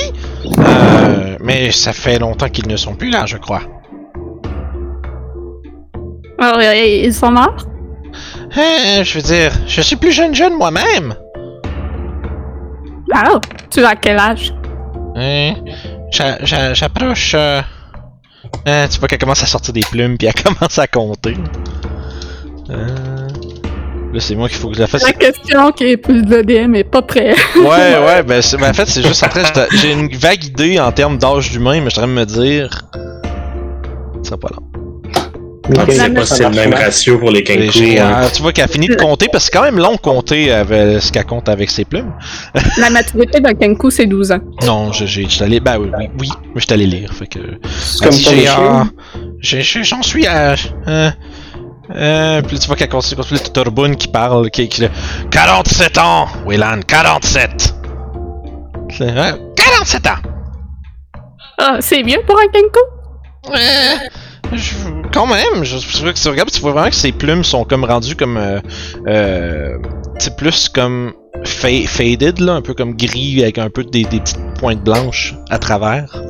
[0.57, 3.63] Euh, mais ça fait longtemps qu'ils ne sont plus là, je crois.
[6.39, 7.57] Alors, euh, ils sont morts?
[8.57, 11.17] Euh, je veux dire, je suis plus jeune jeune moi-même.
[13.13, 14.55] Ah, tu as quel âge?
[15.17, 15.51] Euh,
[16.13, 17.35] j'a- J'approche.
[17.35, 17.61] Euh,
[18.89, 21.37] tu vois qu'elle commence à sortir des plumes puis elle commence à compter.
[22.71, 23.14] Euh...
[24.15, 25.03] Là, c'est moi qu'il faut que je la fasse.
[25.03, 27.35] La question qui est plus de DM est pas prêt.
[27.57, 30.93] Ouais, ouais, ben, c'est- ben, en fait, c'est juste après, j'ai une vague idée en
[30.93, 32.71] termes d'âge d'humain, mais je suis en train de me dire.
[34.23, 34.63] Ça pas long.
[35.71, 37.73] Mais Ah, Je sais pas si c'est le même ratio pour les Et Kenku.
[37.73, 38.21] j'ai, hein.
[38.35, 40.53] tu vois qu'elle a fini de compter parce que c'est quand même long de compter
[40.53, 42.13] avec ce qu'elle compte avec ses plumes.
[42.79, 44.41] La maturité d'un Kenku, c'est 12 ans.
[44.67, 47.39] Non, je- j'ai, j'étais allé, ben oui, oui, oui, mais j'étais allé lire, fait que.
[47.81, 48.13] C'est comme
[49.41, 50.55] j'ai- j'ai- j'en suis à.
[50.87, 51.11] Euh,
[51.95, 54.85] euh, puis tu vois qu'elle continue, continue le Turboun qui parle, qui, qui
[55.31, 57.75] 47 ans, Wayland, 47!
[58.91, 60.11] C'est, euh, 47 ans!
[61.59, 62.81] Ah, c'est vieux pour un Kenku?
[63.53, 64.09] Euh,
[64.53, 64.75] je-
[65.13, 67.85] quand même, je, je que tu regardes, tu vois vraiment que ses plumes sont comme
[67.85, 68.37] rendues comme.
[68.37, 68.61] Euh,
[69.07, 69.79] euh,
[70.19, 71.13] c'est plus comme
[71.45, 75.35] fa- faded, là, un peu comme gris avec un peu des, des petites pointes blanches
[75.51, 76.21] à travers.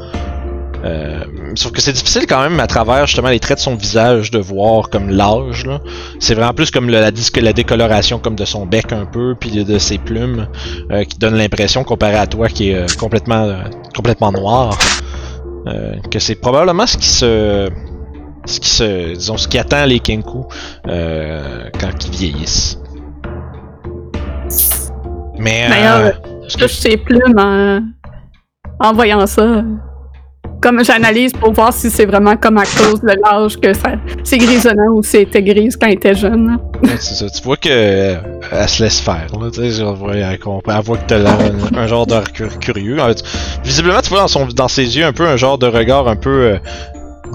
[0.85, 4.31] Euh, sauf que c'est difficile quand même à travers justement les traits de son visage
[4.31, 5.64] de voir comme l'âge.
[5.64, 5.81] là.
[6.20, 9.35] C'est vraiment plus comme le- la, disque- la décoloration comme de son bec un peu,
[9.38, 10.47] puis de, ses plumes,
[10.90, 13.49] euh, qui donne l'impression comparé à toi qui est euh, complètement,
[13.94, 14.77] complètement noir,
[16.11, 17.70] que c'est probablement ce qui se
[18.44, 20.44] ce qui se disons ce qui attend les Kenku
[20.85, 22.79] quand ils vieillissent.
[25.38, 27.81] Mais D'ailleurs, Je touche ses plumes en,
[28.81, 29.62] en voyant ça.
[30.64, 33.90] Comme j'analyse pour voir si c'est vraiment comme à cause de l'âge que ça,
[34.22, 36.57] c'est grisonnant ou c'était grise quand elle était jeune.
[36.98, 37.29] c'est ça.
[37.29, 38.16] Tu vois que euh,
[38.50, 39.27] elle se laisse faire.
[39.38, 39.64] Là, elle,
[40.24, 42.96] elle voit que t'as un, un genre de cur- curieux.
[42.96, 43.22] Fait,
[43.62, 46.16] visiblement, tu vois dans, son, dans ses yeux un peu un genre de regard un
[46.16, 46.59] peu euh,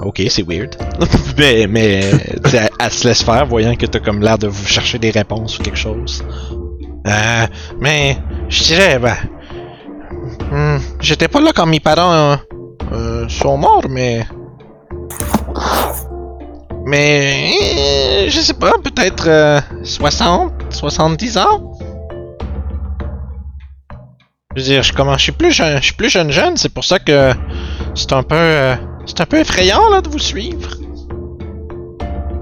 [0.02, 0.74] ok, c'est weird.
[1.38, 2.00] mais, mais
[2.80, 5.62] elle, se laisse faire, voyant que t'as comme l'air de vous chercher des réponses ou
[5.62, 6.24] quelque chose.
[7.06, 7.46] Euh,
[7.80, 9.14] mais, je dirais, ben.
[10.50, 12.36] hmm, J'étais pas là quand mes parents
[12.92, 14.26] euh, sont morts, mais.
[16.86, 17.52] Mais.
[17.78, 21.72] euh, je sais pas, peut-être euh, 60, 70 ans?
[24.56, 26.74] Je veux dire, je commence, je suis plus jeune, je suis plus jeune jeune, c'est
[26.74, 27.32] pour ça que
[27.94, 28.74] c'est un peu, euh,
[29.06, 30.70] c'est un peu effrayant là de vous suivre.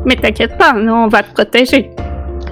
[0.06, 1.90] Mais t'inquiète pas, nous, on va te protéger.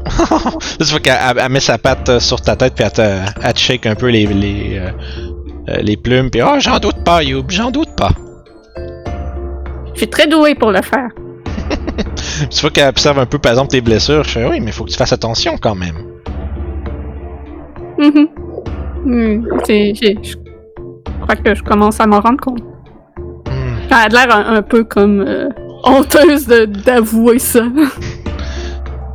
[0.79, 3.01] tu vois qu'elle elle- elle met sa patte sur ta tête puis elle te,
[3.43, 4.91] elle te shake un peu les les, euh,
[5.69, 8.11] euh, les plumes puis oh j'en doute pas Youb, j'en doute pas.
[9.95, 11.09] Je suis très douée pour le faire.
[12.51, 14.25] Tu vois qu'elle observe un peu par exemple tes blessures.
[14.25, 15.97] Je fais oui mais faut que tu fasses attention quand même.
[17.99, 20.37] Hmm, je
[21.23, 22.61] crois que je commence à m'en rendre compte.
[23.49, 23.77] Hmm.
[23.89, 25.49] Elle a l'air un, un peu comme euh,
[25.85, 27.63] honteuse de- d'avouer ça.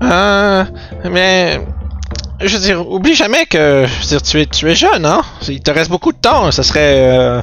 [0.04, 0.64] Euh,
[1.12, 1.60] mais
[2.43, 5.21] je veux dire, oublie jamais que je veux dire, tu es tu es jeune hein.
[5.47, 6.51] Il te reste beaucoup de temps.
[6.51, 7.41] Ça serait euh,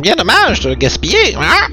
[0.00, 1.34] bien dommage de le gaspiller.
[1.36, 1.68] hein?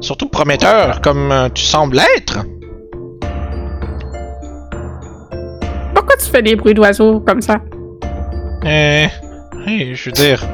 [0.00, 2.40] Surtout prometteur comme euh, tu sembles être.
[5.94, 7.58] Pourquoi tu fais des bruits d'oiseaux comme ça?
[8.64, 9.06] Euh,
[9.66, 10.44] hey, je veux dire.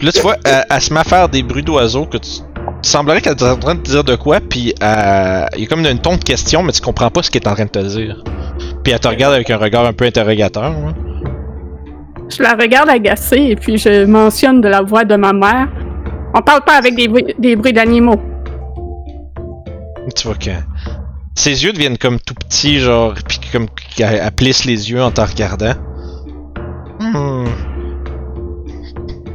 [0.00, 2.30] Là, tu vois, elle, elle se met à faire des bruits d'oiseaux que tu.
[2.86, 5.66] Semblerait qu'elle est en train de te dire de quoi, puis euh, il y a
[5.66, 7.70] comme une ton de question, mais tu comprends pas ce qu'elle est en train de
[7.70, 8.22] te dire.
[8.84, 10.66] Puis elle te regarde avec un regard un peu interrogateur.
[10.66, 10.94] hein.
[12.28, 15.66] Je la regarde agacée et puis je mentionne de la voix de ma mère.
[16.32, 18.22] On parle pas avec des bruits, des bruits d'animaux.
[20.14, 20.50] Tu vois que.
[21.34, 25.10] Ses yeux deviennent comme tout petits, genre, puis comme qu'elle elle plisse les yeux en
[25.10, 25.74] te regardant.
[27.00, 27.46] Hmm.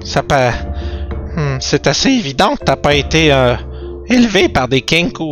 [0.05, 0.51] Ça pas.
[1.35, 3.55] Hmm, C'est assez évident que t'as pas été euh,
[4.07, 5.29] élevé par des Kenku.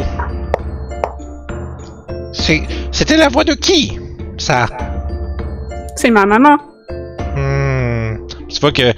[2.32, 4.00] C'est- C'était la voix de qui
[4.38, 4.66] Ça?
[5.96, 6.58] C'est ma maman.
[7.36, 8.26] Hmm.
[8.48, 8.94] Tu vois que.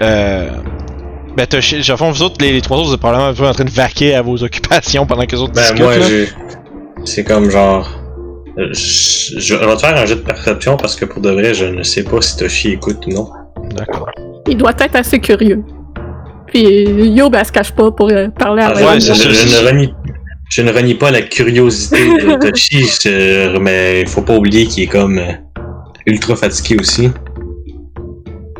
[0.00, 0.50] Euh,
[1.36, 3.34] ben, t'as, chi- au fond, vous autres, les, les trois autres, vous êtes probablement un
[3.34, 5.80] peu en train de vaquer à vos occupations pendant que les autres Ben, discutent.
[5.82, 6.28] moi, j'ai.
[7.04, 7.90] C'est comme genre.
[8.56, 11.66] Je, je vais te faire un jeu de perception parce que pour de vrai, je
[11.66, 13.28] ne sais pas si Toshi écoute ou non.
[13.74, 14.08] D'accord.
[14.48, 15.62] Il doit être assez curieux.
[16.46, 19.22] Puis Yob, elle se cache pas pour euh, parler à Ah, ouais, je, c'est je-
[19.22, 19.94] ça, je c'est ne renie,
[20.50, 22.36] je ne renie pas la curiosité de
[22.86, 25.32] c'est- mais il faut pas oublier qu'il est comme euh,
[26.06, 27.10] ultra fatigué aussi.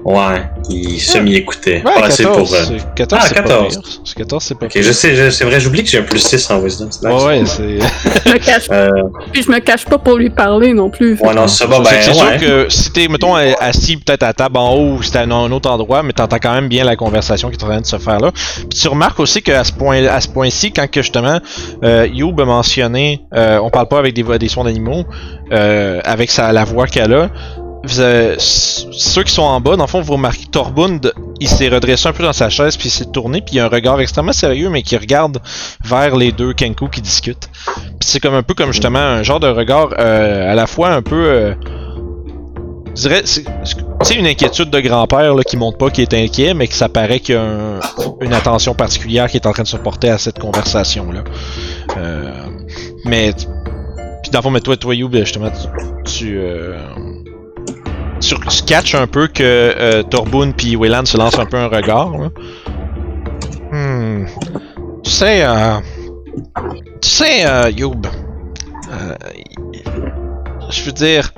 [0.09, 1.83] Ouais, il semi-écoutait.
[1.85, 2.57] Ouais, pas assez 14, pour.
[2.57, 3.79] euh, c'est 14, Ah, c'est pas 14.
[3.81, 4.01] pire.
[4.05, 6.21] C'est 14, c'est pas Ok, je sais, je- c'est vrai, j'oublie que j'ai un plus
[6.21, 6.87] 6 en wisdom.
[6.93, 7.23] c'est nice.
[7.23, 7.79] Ouais, ouais, c'est.
[8.25, 8.89] Je me cache, Euh,
[9.33, 11.19] puis je me cache pas pour lui parler non plus.
[11.21, 12.15] ouais, non, c'est ça, bon, ben, c'est ouais.
[12.15, 15.23] sûr que si t'es, mettons, assis peut-être à table en haut ou si t'es à
[15.23, 17.87] un autre endroit, mais t'entends quand même bien la conversation qui est en train de
[17.87, 18.31] se faire là.
[18.33, 21.41] Puis tu remarques aussi qu'à ce point, à ce point-ci, quand que justement
[21.83, 25.05] euh, Youb a mentionné, euh, on parle pas avec des, voix- des sons d'animaux,
[25.53, 27.29] euh, avec sa, la voix qu'elle a.
[27.89, 32.13] ceux qui sont en bas, dans le fond, vous remarquez Torbund, il s'est redressé un
[32.13, 34.69] peu dans sa chaise, puis il s'est tourné, puis il a un regard extrêmement sérieux,
[34.71, 35.39] mais qui regarde
[35.85, 37.49] vers les deux Kenku qui discutent.
[37.77, 40.91] Puis c'est comme un peu comme justement un genre de regard euh, à la fois
[40.91, 41.17] un peu.
[41.27, 41.55] euh,
[42.95, 46.73] je dirais, c'est une inquiétude de grand-père qui montre pas qu'il est inquiet, mais que
[46.75, 47.81] ça paraît qu'il y a un-
[48.23, 51.23] une attention particulière qui est en train de se porter à cette conversation-là.
[51.99, 52.31] Euh,
[53.05, 53.33] mais.
[54.23, 55.51] Puis dans le fond, mais toi, toi, Youb, justement,
[56.07, 56.39] tu.
[58.21, 61.69] Tu tu catches un peu que euh, Torbun puis Wayland se lancent un peu un
[61.69, 62.11] regard.
[62.17, 62.29] là.
[63.73, 64.27] Hmm.
[65.03, 65.79] Tu sais, euh,
[67.01, 68.07] tu sais, euh, Youb,
[68.93, 69.15] euh,
[70.71, 71.33] je veux dire,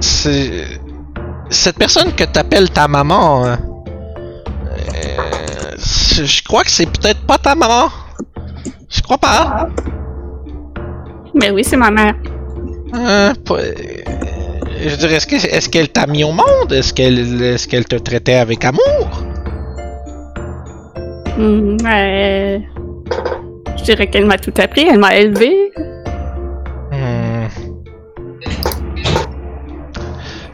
[0.00, 0.64] c'est
[1.50, 3.44] cette personne que t'appelles ta maman.
[3.46, 3.58] hein,
[4.94, 5.72] euh,
[6.24, 7.88] je crois que c'est peut-être pas ta maman.
[8.88, 9.68] Je crois pas.
[11.34, 12.14] Mais oui, c'est ma mère.
[12.92, 13.72] Pas- euh,
[14.82, 16.72] je veux dire, est-ce que- est-ce qu'elle t'a mis au monde?
[16.72, 19.22] Est-ce qu'elle te traitait avec amour?
[21.38, 22.58] Hmm, euh,
[23.78, 25.70] je dirais qu'elle m'a tout appris, elle m'a élevé.
[26.92, 27.46] Hmm.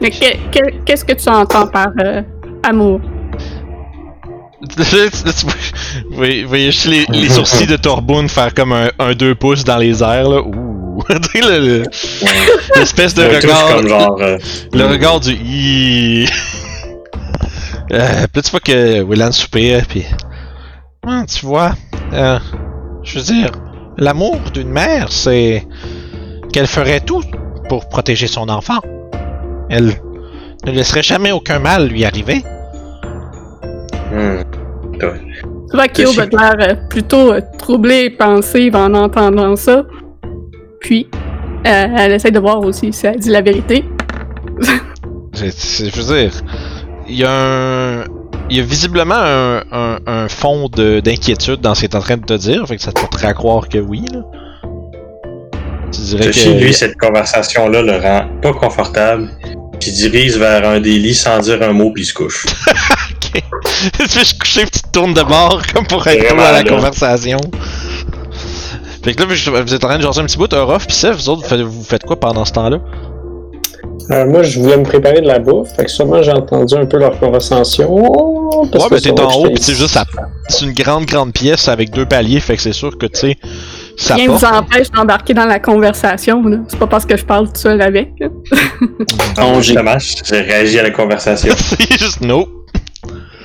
[0.01, 2.21] Mais que- que- qu'est-ce que tu entends par euh,
[2.63, 2.99] amour?
[6.09, 6.15] Vous
[6.47, 10.01] voyez, juste les, les sourcils de Torbun faire comme un, un deux pouces dans les
[10.01, 10.41] airs, là.
[10.41, 10.72] Ouh.
[11.33, 11.83] Tu sais, le- le-
[12.79, 13.75] L'espèce de regard.
[13.75, 14.17] comme genre.
[14.21, 14.37] euh,
[14.73, 16.25] Le regard du Hi.
[17.91, 20.05] euh, puis tu vois que Willan soupire, puis.
[21.05, 21.73] Ah, tu vois,
[22.13, 22.39] euh,
[23.03, 23.51] je veux dire,
[23.97, 25.67] l'amour d'une mère, c'est
[26.53, 27.23] qu'elle ferait tout
[27.67, 28.79] pour protéger son enfant.
[29.69, 29.93] Elle
[30.65, 32.41] ne laisserait jamais aucun mal lui arriver.
[34.11, 34.43] hmm.
[35.01, 35.21] Ouais.
[35.69, 39.83] Tu vois Kyo a l'air euh, plutôt euh, troublée et pensive en entendant ça.
[40.83, 41.07] Puis,
[41.65, 43.83] euh, elle essaie de voir aussi si elle dit la vérité.
[45.33, 46.31] Je veux dire,
[47.07, 48.03] il y a un.
[48.49, 52.01] Il y a visiblement un, un, un fond de- d'inquiétude dans ce qu'il est en
[52.01, 54.19] train de te dire, fait que ça te porterait à croire que oui, là.
[55.91, 56.59] Tu dirais que.
[56.63, 59.29] lui, cette conversation-là le rend pas confortable.
[59.79, 62.45] Puis il dirige vers un des lits sans dire un mot, puis il se couche.
[63.35, 63.41] Ok.
[63.93, 66.69] tu fais coucher, puis tu te tournes de bord comme pour être à la là.
[66.69, 67.39] conversation.
[69.03, 71.13] Fait que là, vous êtes en train de jaser un petit bout, Orof, pis Seth,
[71.15, 72.79] vous autres, vous faites, quoi pendant ce temps-là?
[74.11, 76.85] Euh, moi, je voulais me préparer de la bouffe, fait que sûrement j'ai entendu un
[76.85, 77.87] peu leur conversation.
[78.71, 80.05] parce Ouais, que ben c'est t'es en haut, pis c'est juste, ça-
[80.49, 83.37] c'est une grande, grande pièce avec deux paliers, fait que c'est sûr que, tu sais,
[83.97, 84.39] ça Rien porte.
[84.41, 86.41] vous empêche d'embarquer dans la conversation.
[86.43, 86.57] là.
[86.67, 88.11] C'est pas parce que je parle tout seul avec.
[88.19, 88.27] là.
[89.37, 89.75] Non, j'ai-
[90.25, 91.53] j'ai réagi à la conversation.
[91.57, 92.47] c'est juste no.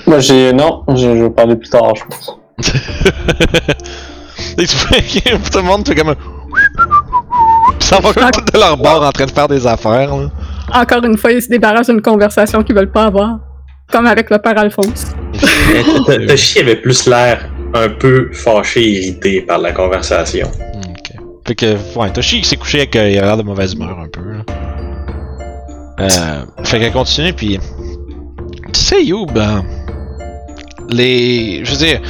[0.06, 0.52] Moi, j'ai.
[0.52, 2.38] Non, je, je vais parler plus tard, je pense.
[4.58, 6.16] Et tout le monde fait comme un.
[7.80, 10.30] Ça va comme tout de leur bord en train de faire des affaires, là.
[10.74, 13.38] Encore une fois, ils se débarrassent d'une conversation qu'ils veulent pas avoir.
[13.90, 15.06] Comme avec le père Alphonse.
[16.06, 20.46] T- Toshi avait plus l'air un peu fâché, irrité par la conversation.
[20.76, 21.12] Ok.
[21.46, 22.96] Fait que, ouais, Toshi s'est couché avec.
[22.96, 24.44] euh, il a l'air de mauvaise humeur un peu, là.
[26.00, 27.58] Euh, fait qu'elle continue, puis.
[28.72, 29.60] Tu sais, Youb, euh,
[30.88, 31.64] les.
[31.64, 32.00] Je veux dire,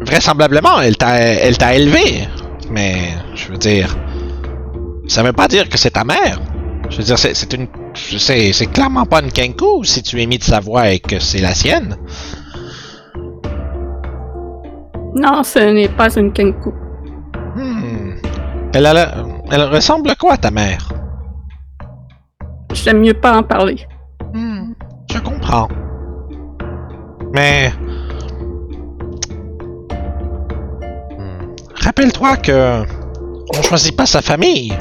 [0.00, 2.26] vraisemblablement, elle t'a elle t'a élevé.
[2.70, 2.96] Mais,
[3.34, 3.96] je veux dire.
[5.06, 6.40] Ça veut pas dire que c'est ta mère.
[6.90, 7.66] Je veux dire, c'est c'est une.
[7.94, 11.18] sais, C'est clairement pas une Kenku si tu es mis de sa voix et que
[11.18, 11.96] c'est la sienne.
[15.16, 16.72] Non, ce n'est pas une Kenku.
[17.56, 18.14] Hmm.
[18.74, 19.14] Elle, a la-
[19.52, 20.88] elle ressemble à quoi ta mère?
[22.72, 23.78] J'aime mieux pas en parler.
[24.32, 24.72] Hmm,
[25.12, 25.68] je comprends.
[27.32, 27.72] Mais...
[31.84, 32.82] Rappelle-toi que...
[33.56, 34.72] On choisit pas sa famille.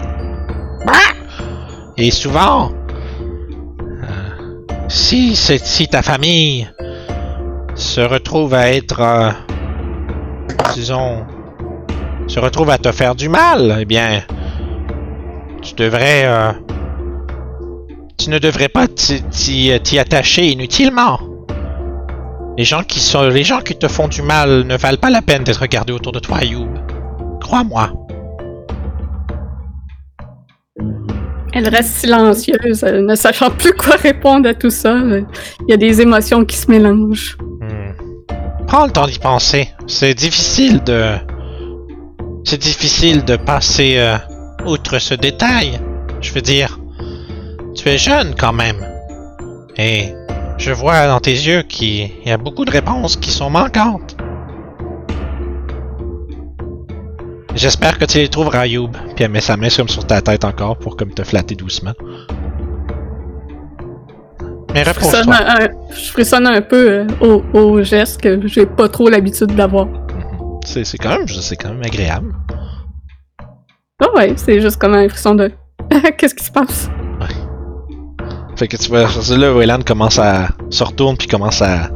[0.88, 1.13] Ah!
[1.98, 2.72] Et souvent...
[4.04, 6.70] euh, si, ta famille
[7.76, 9.02] se retrouve à être...
[9.02, 9.32] euh,
[10.74, 11.26] disons...
[12.28, 14.24] Se retrouve à te faire du mal, eh bien...
[15.62, 16.24] Tu devrais...
[16.26, 16.52] euh,
[18.18, 21.20] tu ne devrais pas t'y- attacher inutilement.
[22.58, 25.22] Les gens qui sont, les gens qui te font du mal ne valent pas la
[25.22, 26.70] peine d'être regardés autour de toi, Youb.
[27.43, 27.91] Crois-moi.
[31.53, 34.97] Elle reste silencieuse, ne sachant plus quoi répondre à tout ça.
[34.97, 35.25] Il
[35.69, 37.38] y a des émotions qui se mélangent.
[37.62, 38.65] Hmm.
[38.65, 39.69] Prends le temps d'y penser.
[39.86, 41.12] C'est difficile de,
[42.43, 44.17] c'est difficile de passer euh,
[44.65, 45.79] outre ce détail.
[46.21, 46.79] Je veux dire,
[47.75, 48.84] tu es jeune quand même,
[49.77, 50.13] et
[50.58, 54.15] je vois dans tes yeux qu'il y a beaucoup de réponses qui sont manquantes.
[57.56, 58.92] J'espère que tu les trouveras, Youb.
[59.16, 61.94] Puis elle met sa main comme sur ta tête encore pour comme te flatter doucement.
[64.74, 65.63] Mais Je frissonne repose-toi.
[65.63, 69.88] un, je frissonne un peu euh, au, au geste que j'ai pas trop l'habitude d'avoir.
[70.65, 72.34] C'est c'est quand même, c'est quand même agréable.
[74.02, 75.52] Ah ouais, c'est juste comme un frisson de.
[76.17, 76.90] Qu'est-ce qui se passe?
[78.56, 79.08] Fait que tu vois,
[79.38, 81.90] là, Wayland commence à se retourne puis commence à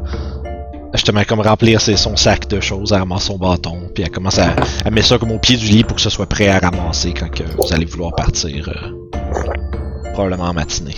[0.97, 4.39] justement comme remplir ses, son sac de choses, à ramasser son bâton, puis elle commence
[4.39, 6.59] à, à mettre ça comme au pied du lit pour que ce soit prêt à
[6.59, 10.95] ramasser quand que vous allez vouloir partir, euh, probablement en matinée.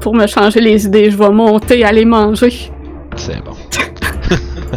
[0.00, 2.70] Pour me changer les idées, je vais monter, aller manger.
[3.16, 3.52] C'est bon.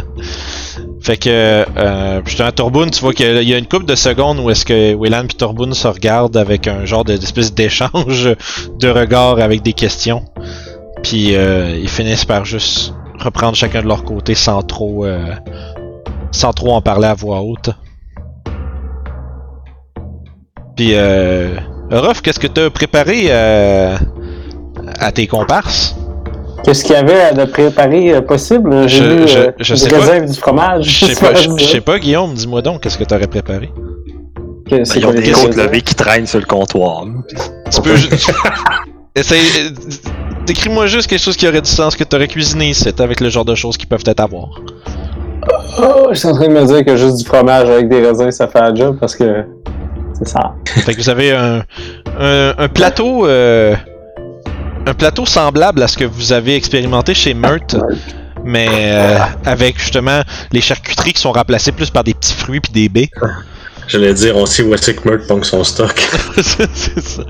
[1.02, 4.50] fait que, euh, justement, Torboun, tu vois qu'il y a une couple de secondes où
[4.50, 8.28] est-ce que Wayland et Torboun se regardent avec un genre de- d'espèce d'échange
[8.78, 10.24] de regards avec des questions.
[11.02, 15.34] Puis euh, ils finissent par juste reprendre chacun de leur côté sans trop, euh,
[16.32, 17.70] sans trop en parler à voix haute.
[20.76, 21.56] Puis, euh,
[21.90, 23.96] Ruff, qu'est-ce que t'as préparé euh,
[24.98, 25.94] à tes comparses?
[26.64, 28.86] Qu'est-ce qu'il y avait de préparé euh, possible?
[28.88, 30.20] J'ai Je- vu je- je des sais pas.
[30.20, 30.84] du fromage.
[30.84, 33.70] Je sais pas, je je sais pas, Guillaume, dis-moi donc, qu'est-ce que t'aurais préparé?
[34.84, 37.04] C'est Ils ont des côtes levées qui traînent sur le comptoir.
[37.72, 37.94] Tu peux.
[39.16, 39.72] Essaye.
[40.50, 43.44] Décris-moi juste quelque chose qui aurait du sens que t'aurais cuisiné ici, avec le genre
[43.44, 44.48] de choses qui peuvent être à voir.
[45.78, 48.32] Oh, je suis en train de me dire que juste du fromage avec des raisins,
[48.32, 49.44] ça fait un job parce que
[50.18, 50.56] c'est ça.
[50.66, 51.62] Fait que vous avez un,
[52.18, 53.28] un, un plateau.
[53.28, 53.76] euh,
[54.86, 57.76] un plateau semblable à ce que vous avez expérimenté chez Meurt,
[58.44, 62.72] mais euh, avec justement les charcuteries qui sont remplacées plus par des petits fruits puis
[62.72, 63.10] des baies.
[63.90, 65.98] J'allais dire, on sait où est-ce que Merck pong son stock.
[66.36, 67.22] c'est ça.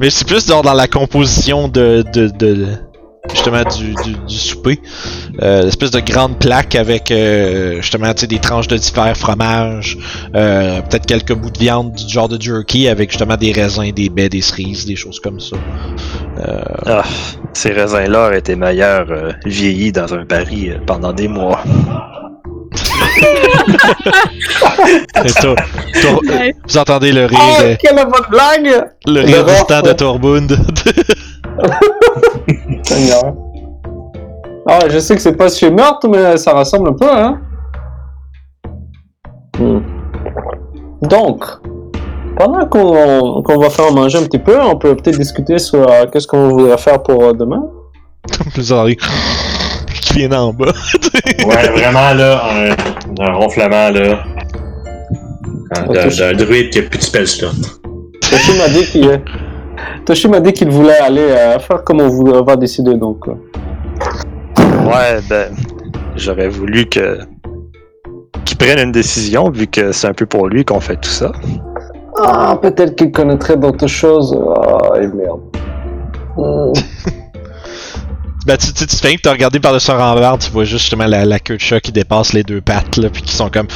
[0.00, 2.66] Mais c'est plus genre dans la composition de, de, de,
[3.30, 4.80] justement du, du, du souper.
[5.42, 9.96] Euh, l'espèce de grande plaque avec euh, justement tu sais, des tranches de divers fromages,
[10.34, 14.08] euh, peut-être quelques bouts de viande du genre de jerky avec justement des raisins, des
[14.08, 15.56] baies, des cerises, des choses comme ça.
[16.40, 17.04] Euh, Ah,
[17.52, 21.62] ces raisins-là auraient été meilleurs euh, vieillis dans un baril euh, pendant des mois.
[25.24, 25.54] Et toi-
[26.00, 26.54] toi- Ouais.
[26.68, 28.84] vous entendez le rire, Oh, euh, quelle bonne blague!
[29.06, 29.92] le le rire rough, distant de.
[29.92, 30.56] Torbund.
[32.82, 33.22] Seigneur.
[34.70, 37.40] Ah, je sais que c'est pas chez Meurtre, mais ça ressemble un peu, hein?
[39.58, 39.78] Hmm.
[41.00, 41.42] Donc,
[42.36, 46.04] pendant qu'on qu'on va faire manger un petit peu, on peut peut-être discuter sur euh,
[46.12, 47.62] qu'est-ce qu'on voudrait faire pour euh, demain.
[48.56, 48.98] vous entendez
[50.08, 50.72] qui vient d'en bas.
[51.46, 54.24] Ouais, vraiment, là, un, un ronflement, là.
[55.76, 57.48] Un- D'un druide qui a plus de spell slot.
[58.22, 59.20] Toshi m'a dit qu'il
[60.04, 63.26] Toshi m'a dit qu'il voulait aller euh, faire comme on voulait avoir décidé, donc.
[63.28, 63.32] euh.
[64.86, 65.54] Ouais, ben,
[66.16, 67.18] j'aurais voulu que
[68.44, 71.32] qu'il prenne une décision vu que c'est un peu pour lui qu'on fait tout ça.
[72.20, 74.36] Ah, peut-être qu'il connaîtrait d'autres choses.
[74.56, 75.40] Ah, et merde.
[76.36, 76.72] Hmm.
[78.48, 80.64] Ben, tu, tu, tu te fais que t'as regardé par le son revers, tu vois
[80.64, 83.34] juste justement la, la queue de chat qui dépasse les deux pattes, là, puis qui
[83.34, 83.66] sont comme.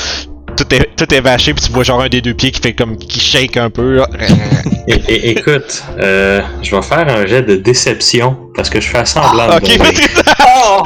[0.57, 2.73] Tout est, tout est vaché, puis tu vois genre un des deux pieds qui fait
[2.73, 2.97] comme.
[2.97, 4.09] qui shake un peu, là.
[4.89, 9.05] Et, et- écoute, euh, je vais faire un jet de déception parce que je fais
[9.05, 10.09] semblant de ok, mourir.
[10.41, 10.83] Ah!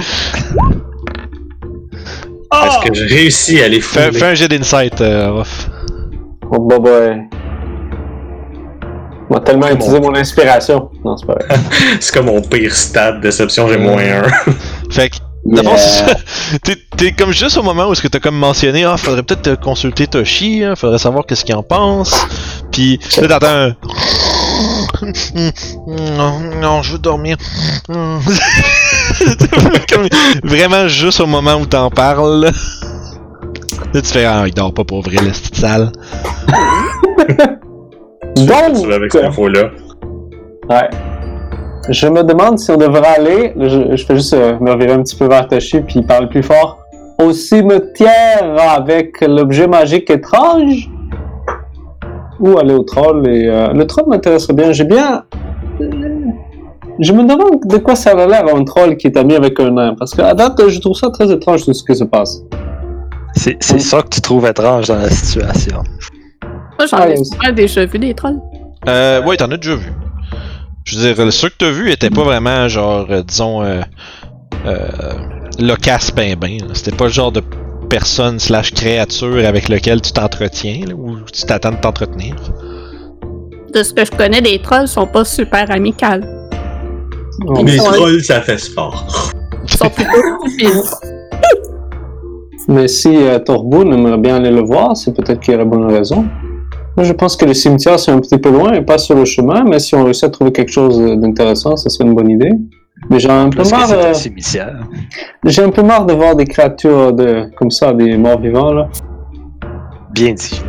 [2.51, 4.12] Parce que je réussis à les fouler?
[4.12, 5.70] fais un jet d'insight, euh, Ruff.
[6.51, 7.14] Oh, bah, bah.
[9.31, 10.91] On va tellement Mon- utiliser mon inspiration.
[11.05, 11.47] Non, c'est pas vrai.
[12.01, 14.22] C'est comme mon pire stat, déception, j'ai moins un.
[14.91, 15.16] Fait que.
[15.49, 16.14] D'abord, c'est ça.
[16.97, 19.55] T'es, comme juste au moment où est-ce que t'as comme mentionné, ah, faudrait peut-être euh,
[19.55, 22.27] consulter Toshi, hein, faudrait savoir qu'est-ce qu'il en pense.
[22.72, 23.77] Puis là, t'entends un.
[26.16, 27.37] Non, non, je veux dormir.
[27.87, 28.18] Comme
[30.43, 32.51] vraiment juste au moment où t'en parles.
[33.95, 35.93] Là, tu fais, ah, il dort pas pour vrai, la petite salle.
[38.37, 39.70] Donc, avec cette info-là.
[40.68, 40.91] ouais.
[41.89, 43.53] Je me demande si on devrait aller.
[43.57, 46.28] Je, je fais juste euh, me revirer un petit peu vers Toshi, puis il parle
[46.28, 46.78] plus fort.
[47.22, 50.91] Au cimetière avec l'objet magique étrange?
[52.41, 53.26] Ou aller au troll.
[53.28, 54.72] Et, euh, le troll m'intéresserait bien.
[54.72, 55.22] J'ai bien.
[56.99, 59.70] Je me demande de quoi ça a l'air un troll qui est ami avec un
[59.70, 59.95] nain.
[59.99, 62.43] Parce qu'à date, je trouve ça très étrange tout ce qui se passe.
[63.34, 65.82] C'est c'est ça que tu trouves étrange dans la situation.
[66.79, 68.41] Moi, j'en ai souvent déjà vu des trolls.
[68.89, 69.93] Euh, ouais, t'en as déjà vu.
[70.85, 73.81] Je veux dire, ceux que t'as vus étaient pas vraiment, genre, euh, disons, euh,
[74.66, 74.89] euh,
[75.59, 76.59] loquace ben ben.
[76.61, 76.74] là.
[76.74, 77.43] C'était pas le genre de
[77.89, 82.35] personne slash créature avec lequel tu t'entretiens, là, ou tu t'attends de t'entretenir.
[83.74, 86.24] De ce que je connais, les trolls sont pas super amicales.
[87.47, 87.87] Oh, Les Ouais.
[87.97, 89.33] trolls, ça fait sport.
[89.64, 90.11] Ils sont plutôt
[90.47, 90.83] stupides.
[92.68, 95.87] Mais si euh, Torboun aimerait bien aller le voir, c'est peut-être qu'il y aurait bonne
[95.93, 96.27] raison.
[96.97, 99.26] Moi, je pense que le cimetière, c'est un petit peu loin et pas sur le
[99.26, 102.53] chemin, mais si on réussit à trouver quelque chose d'intéressant, ça serait une bonne idée.
[103.11, 104.80] Mais j'ai un peu marre, euh, un cimetière.
[105.44, 108.88] j'ai un peu marre de voir des créatures de, comme ça, des morts vivants, là.
[110.14, 110.62] Bien dit.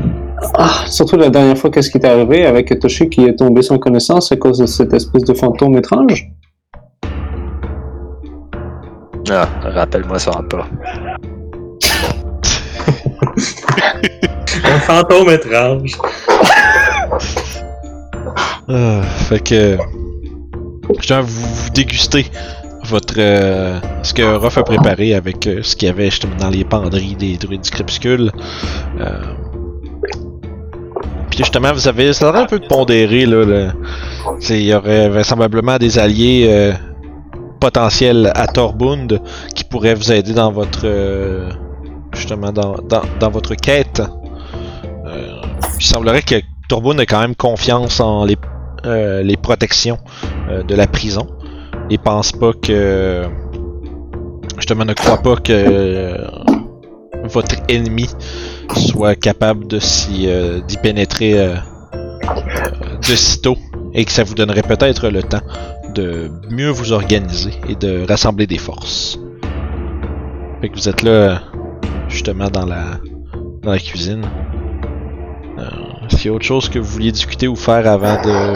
[0.54, 3.78] Ah, surtout la dernière fois, qu'est-ce qui est arrivé avec Toshi qui est tombé sans
[3.78, 6.30] connaissance à cause de cette espèce de fantôme étrange?
[9.30, 10.68] Ah, rappelle-moi ça pas.
[14.70, 15.92] Un fantôme étrange.
[18.70, 19.78] Ah, fait que.
[21.02, 22.26] Je vous, déguster
[22.86, 23.16] votre.
[23.18, 26.64] euh, ce que Ruff a préparé avec euh, ce qu'il y avait justement dans les
[26.64, 28.32] penderies des druides du crépuscule.
[29.00, 29.22] Euh,
[31.30, 32.14] Puis justement, vous avez.
[32.14, 33.72] Ça aurait un peu de pondéré, là.
[34.40, 36.74] c'est- Il y aurait vraisemblablement des alliés
[37.60, 39.22] potentiels à Torbund
[39.56, 40.86] qui pourraient vous aider dans votre.
[42.14, 44.02] justement, dans, dans, dans votre quête.
[45.80, 46.36] Il semblerait que
[46.70, 48.38] Torbund ait quand même confiance en les,
[48.86, 50.00] euh, les protections
[50.50, 51.28] euh, de la prison.
[51.90, 53.24] Il pense pas que.
[54.58, 56.28] Justement, ne croit pas que euh,
[57.26, 58.10] votre ennemi
[58.76, 60.28] soit capable de s'y,
[60.68, 63.56] d'y pénétrer de sitôt
[63.94, 65.42] et que ça vous donnerait peut-être le temps
[65.94, 69.20] de mieux vous organiser et de rassembler des forces.
[70.62, 71.44] Fait que vous êtes là,
[72.10, 73.00] justement, dans la,
[73.62, 74.26] dans la cuisine.
[76.18, 78.54] Est-ce qu'il y a autre chose que vous vouliez discuter ou faire avant de.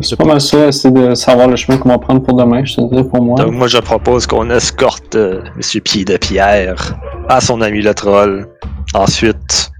[0.00, 2.76] C'est pas mal ça, c'est de savoir le chemin qu'on va prendre pour demain, je
[2.76, 3.36] te dirais pour moi.
[3.36, 6.94] Donc moi je propose qu'on escorte euh, Monsieur Pied de Pierre
[7.28, 8.48] à son ami le troll.
[8.94, 9.70] Ensuite,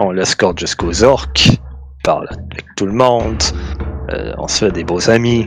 [0.00, 1.50] on l'escorte jusqu'aux orques,
[2.02, 3.40] parle avec tout le monde,
[4.12, 5.46] euh, on se fait des beaux amis.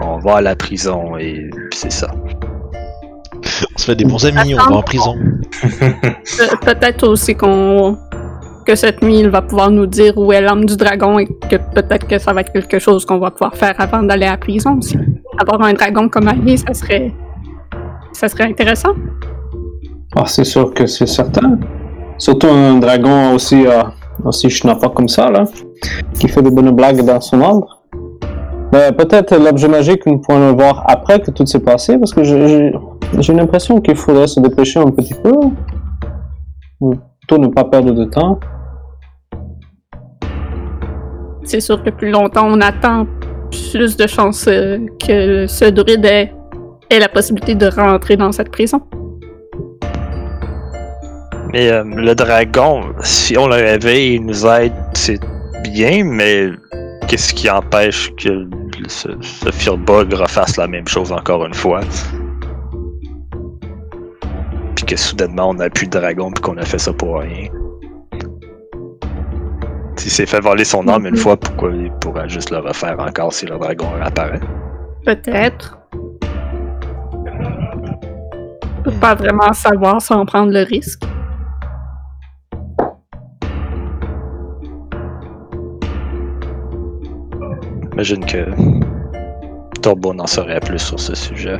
[0.00, 2.10] On va à la prison et c'est ça.
[3.34, 5.14] On se fait des bons amis, on va en prison.
[5.60, 7.98] Pe- Peut-être aussi qu'on
[8.66, 11.56] que cette nuit, il va pouvoir nous dire où est l'âme du dragon et que
[11.74, 14.36] peut-être que ça va être quelque chose qu'on va pouvoir faire avant d'aller à la
[14.36, 14.98] prison aussi.
[15.40, 17.12] Avoir un dragon comme allié, ça serait
[18.12, 18.94] ça serait intéressant.
[20.16, 21.58] Ah, c'est sûr que c'est certain.
[22.18, 23.82] Surtout un dragon aussi, euh,
[24.24, 25.44] aussi schnappant comme ça, là,
[26.18, 27.82] qui fait des bonnes blagues dans son ombre.
[28.72, 32.24] Mais peut-être l'objet magique, nous pourrons le voir après que tout s'est passé, parce que
[32.24, 32.72] j'ai-
[33.34, 35.32] l'impression qu'il faudrait se dépêcher un petit peu.
[36.80, 38.38] Ou plutôt ne pas perdre de temps.
[41.46, 43.06] C'est sûr que plus longtemps on attend,
[43.70, 46.32] plus de chances euh, que ce druide ait,
[46.90, 48.82] la possibilité de rentrer dans cette prison.
[51.52, 55.20] Mais euh, le dragon, si on le réveille, il nous aide, c'est
[55.62, 56.48] bien, mais
[57.06, 58.48] qu'est-ce qui empêche que
[58.88, 59.70] ce, ce
[60.16, 61.80] refasse la même chose encore une fois?
[64.74, 67.48] Puis que soudainement on n'a plus de dragon puis qu'on a fait ça pour rien.
[69.98, 71.16] S'il s'est fait voler son âme une Mhm.
[71.20, 74.40] fois, pourquoi il pourrait juste le refaire encore si le dragon apparaît?
[75.04, 75.78] Peut-être.
[78.78, 81.02] On peut pas vraiment savoir sans prendre le risque.
[87.90, 88.44] J'imagine que
[89.82, 91.56] Turbo n'en saurait plus sur ce sujet.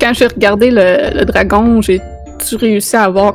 [0.00, 1.80] Quand j'ai regardé le, le dragon,
[2.40, 3.34] j'ai-tu réussi à voir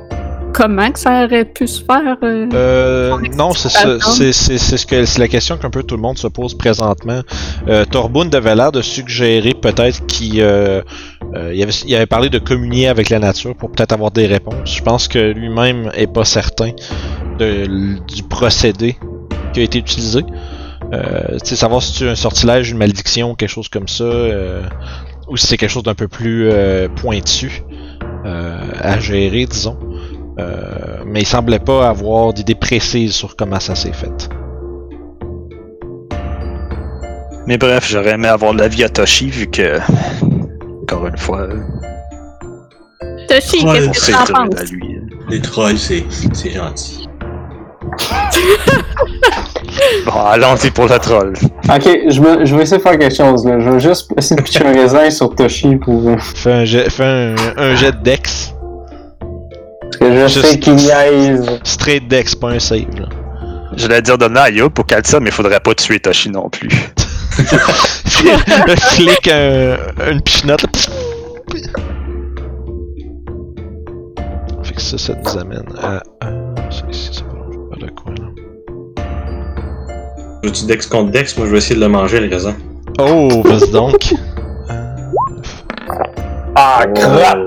[0.54, 2.18] comment que ça aurait pu se faire?
[2.24, 2.48] euh?
[2.54, 6.58] Euh, non, c'est ce que c'est la question qu'un peu tout le monde se pose
[6.58, 7.22] présentement.
[7.68, 10.82] Euh, Torbund avait l'air de suggérer peut-être qu'il euh,
[11.54, 14.78] il avait, il avait parlé de communier avec la nature pour peut-être avoir des réponses.
[14.78, 16.72] Je pense que lui-même est pas certain
[17.40, 17.66] de,
[18.08, 18.98] du procédé
[19.54, 20.22] qui a été utilisé.
[20.94, 24.06] Euh, tu savoir si c'est un sortilège, une malédiction, quelque chose comme ça,
[25.28, 26.50] ou si c'est quelque chose d'un peu plus
[26.96, 27.64] pointu
[28.26, 29.78] à gérer, disons.
[30.38, 34.30] Euh, mais il semblait pas avoir d'idée précise sur comment ça s'est fait.
[37.48, 39.80] Mais bref, j'aurais aimé avoir l'avis à Toshi vu que,
[40.82, 41.48] encore une fois,
[43.30, 44.72] Toshi, qu'est-ce que le tu en penses?
[45.30, 47.08] Les trolls, c'est c'est gentil.
[50.06, 51.34] bon, allons-y pour la troll.
[51.70, 53.46] Ok, je, me, je vais essayer de faire quelque chose.
[53.46, 53.60] Là.
[53.60, 56.10] Je vais juste essayer de pitcher un raisin sur Toshi pour.
[56.10, 58.54] Euh, fais un jet, fais un, un jet de Dex.
[59.82, 61.60] Parce que je juste sais qu'il niaise.
[61.64, 63.00] Straight Dex, pas un save.
[63.00, 63.08] Là.
[63.76, 66.30] Je vais dire donner à Yo pour qu'elle ça, mais il faudrait pas tuer Toshi
[66.30, 66.70] non plus.
[67.38, 69.78] un flic, un,
[70.12, 70.66] une pichinotte.
[74.64, 76.02] Fait que ça, ça nous amène à.
[76.22, 77.24] 1, 6, 6,
[80.46, 81.36] Veux-tu Dex contre Dex?
[81.38, 82.56] Moi, je vais essayer de le manger, le raisin.
[83.00, 84.14] Oh, vas-y donc.
[86.56, 87.40] Ah, crap!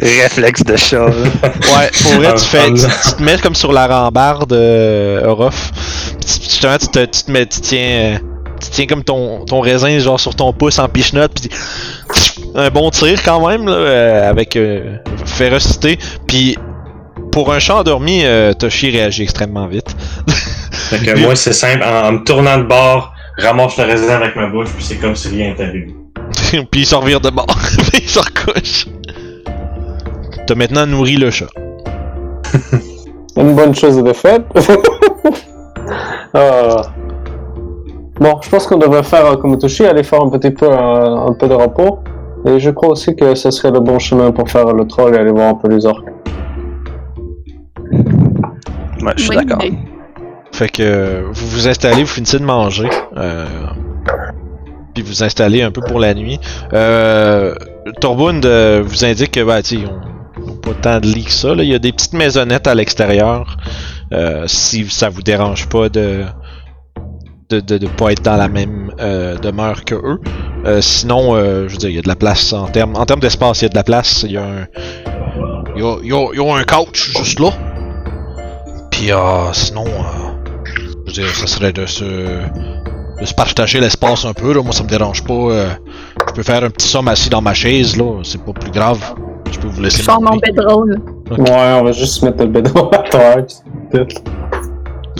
[0.00, 1.06] Réflexe de chat.
[1.06, 5.26] Ouais, pour vrai, Ah, tu, fais, tu, tu te mets comme sur la rambarde, euh,
[5.26, 5.72] Orof.
[6.24, 8.18] Justement, tu te, tu te mets, tu tiens, euh,
[8.60, 11.50] tu tiens comme ton, ton raisin genre sur ton pouce en pichenote, puis
[12.54, 14.96] un bon tir quand même là, euh, avec euh,
[15.26, 15.98] férocité.
[16.28, 16.56] Puis
[17.32, 19.94] pour un chat endormi, euh, Toshi réagit extrêmement vite.
[20.90, 21.82] Fait que moi, c'est simple.
[21.82, 25.16] En, en me tournant de bord, ramasse le raisin avec ma bouche, puis c'est comme
[25.16, 25.94] si rien n'était arrivé.
[26.70, 27.46] puis il s'en revire de bord,
[27.92, 28.86] puis il s'en recouche.
[30.46, 31.48] T'as maintenant nourri le chat.
[33.36, 34.44] Une bonne chose de faite.
[36.36, 36.82] Euh,
[38.20, 41.48] Bon, je pense qu'on devrait faire comme Toshi, aller faire un petit peu un peu
[41.48, 41.98] de repos.
[42.46, 45.18] Et je crois aussi que ce serait le bon chemin pour faire le troll et
[45.18, 46.06] aller voir un peu les orques.
[49.02, 49.58] Ouais, je suis d'accord.
[50.54, 52.88] Fait que vous vous installez, vous finissez de manger.
[53.16, 53.44] Euh,
[54.94, 56.38] puis vous installez un peu pour la nuit.
[56.72, 57.56] Euh,
[58.00, 59.80] Torbund euh, vous indique que bah, tu
[60.62, 61.54] pas tant de lits que ça.
[61.58, 63.56] Il y a des petites maisonnettes à l'extérieur.
[64.12, 66.22] Euh, si ça vous dérange pas de
[67.50, 68.92] de, de, pas être dans la même
[69.42, 70.20] demeure que eux.
[70.66, 73.20] Euh, sinon, je veux dire, il y a de la place en termes en termes
[73.20, 74.22] d'espace, il y a de la place.
[74.22, 74.66] Il y a un
[75.74, 75.96] il y a,
[76.32, 77.50] y a- un couch juste là.
[78.92, 79.10] Puis
[79.52, 79.84] sinon,
[81.14, 84.52] dire, ça serait de se, de se partager l'espace un peu.
[84.52, 84.62] Là.
[84.62, 85.32] Moi, ça me dérange pas.
[85.32, 85.68] euh,
[86.28, 87.96] je peux faire un petit somme assis dans ma chaise.
[87.96, 88.20] là.
[88.22, 89.00] C'est pas plus grave.
[89.50, 91.00] Je peux vous Je laisser sors mon bedroll.
[91.30, 91.38] Ok.
[91.38, 93.44] Ouais, on va juste mettre le bédon à terre.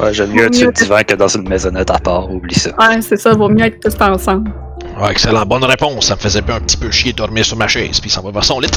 [0.01, 2.71] Ouais, j'aime mieux être sur le divan que dans une maisonnette à part, oublie ça.
[2.79, 4.51] Ouais, c'est ça, vaut mieux être tous ensemble.
[5.01, 5.47] Ouais, excellent.
[5.47, 6.07] Bonne réponse.
[6.07, 8.01] Ça me faisait un petit peu chier de dormir sur ma chaise.
[8.01, 8.69] Puis s'en va vers son lit.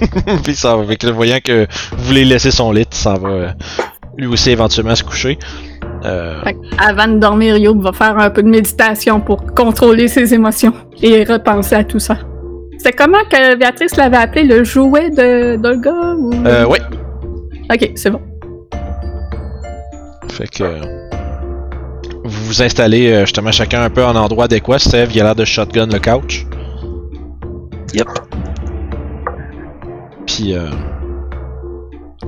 [0.44, 0.82] puis ça va.
[0.82, 1.66] Avec le voyant que
[1.96, 3.54] vous voulez laisser son lit, ça va.
[4.16, 5.38] Lui aussi éventuellement se coucher.
[6.04, 10.08] Euh, Fait que avant de dormir, Youb va faire un peu de méditation pour contrôler
[10.08, 12.16] ses émotions et repenser à tout ça.
[12.78, 16.32] C'est comment que Béatrice l'avait appelé le jouet de d'Olga ou...
[16.46, 16.80] euh, ouais.
[17.72, 18.20] Ok, c'est bon.
[20.30, 20.64] Fait que
[22.24, 24.78] vous vous installez euh, justement chacun un peu en endroit adéquat.
[24.78, 26.46] Steve, il a l'air de shotgun le couch.
[27.92, 28.08] Yep.
[30.26, 30.68] Puis euh,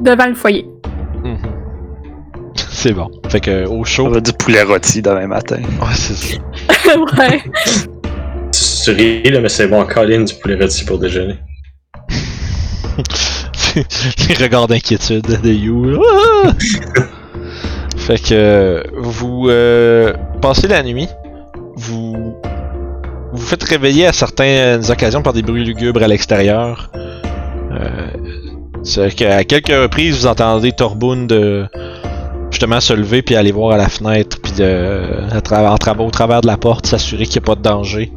[0.01, 0.67] Devant le foyer.
[1.25, 1.39] mhm.
[2.83, 3.09] C'est bon.
[3.29, 4.11] Fait que au On chaud.
[4.11, 5.61] va du poulet rôti demain matin.
[5.81, 6.37] Ouais, c'est ça.
[7.19, 7.41] ouais.
[8.51, 11.37] Tu ris, là, mais c'est bon, Colin du poulet rôti pour déjeuner.
[14.29, 16.03] Les regards d'inquiétude de You.
[16.45, 16.51] Ah!
[17.99, 21.07] fait que vous euh, passez la nuit.
[21.77, 22.35] Vous
[23.33, 26.91] vous faites réveiller à certaines occasions par des bruits lugubres à l'extérieur.
[26.95, 28.09] Euh,
[28.83, 31.69] c'est qu'à quelques reprises vous entendez Torboun de
[32.53, 36.41] justement se lever puis aller voir à la fenêtre puis de à travers, au travers
[36.43, 38.13] de la porte s'assurer qu'il n'y a pas de danger.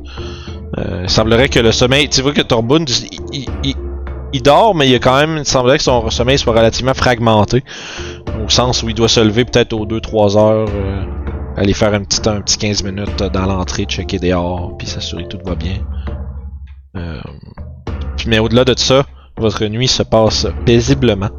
[0.78, 3.74] Euh, il semblerait que le sommeil, tu vois que il- il,
[4.34, 6.94] il dort, mais il y a quand même, il semblerait que son sommeil soit relativement
[6.94, 7.64] fragmenté.
[8.46, 11.04] Au sens où il doit se lever peut-être aux 2-3 heures, euh,
[11.56, 15.30] aller faire un petit, un petit 15 minutes dans l'entrée, checker dehors, puis s'assurer que
[15.38, 15.78] tout va bien.
[16.98, 17.22] Euh,
[18.18, 19.06] puis, mais au-delà de ça,
[19.38, 21.30] votre nuit se passe paisiblement.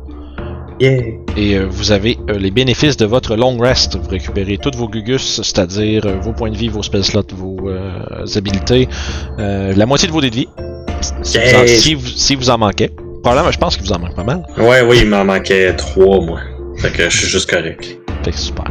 [0.81, 1.01] Yeah!
[1.37, 3.97] Et euh, vous avez euh, les bénéfices de votre long rest.
[3.97, 7.69] Vous récupérez toutes vos gugus, c'est-à-dire euh, vos points de vie, vos spell slots, vos
[7.69, 8.89] euh, habilités,
[9.39, 10.49] euh, la moitié de vos dés de vie.
[11.23, 12.91] Si, vous en, si vous- si vous en manquez.
[13.23, 14.43] Probablement, je pense qu'il vous en manque pas mal.
[14.59, 16.41] Ouais, oui, il m'en manquait trois, moi.
[16.79, 17.99] Fait que je suis juste correct.
[18.25, 18.65] Fait que super.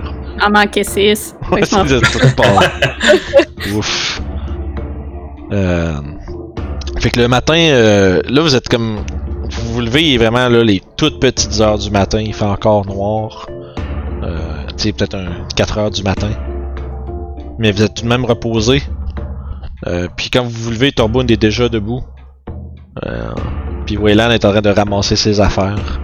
[0.45, 1.35] En manquait 6.
[1.51, 2.71] Ouais, vous êtes tous pas-
[3.75, 4.21] Ouf.
[5.51, 5.93] Euh,
[6.99, 8.99] Fait que le matin, euh, là vous êtes comme.
[9.75, 12.85] Vous levez, il est vraiment là, les toutes petites heures du matin, il fait encore
[12.85, 13.45] noir.
[14.23, 16.29] Euh, tu sais, peut-être un 4 heures du matin.
[17.59, 18.81] Mais vous êtes tout de même reposé.
[19.85, 21.99] Euh, puis quand vous vous levez, Torboun est déjà debout.
[23.05, 23.33] Euh,
[23.85, 25.99] puis Wayland est en train de ramasser ses affaires.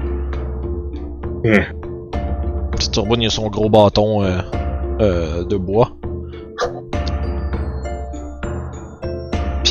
[1.41, 4.21] Puis Torboun il a son gros bâton
[4.99, 5.93] euh, de bois.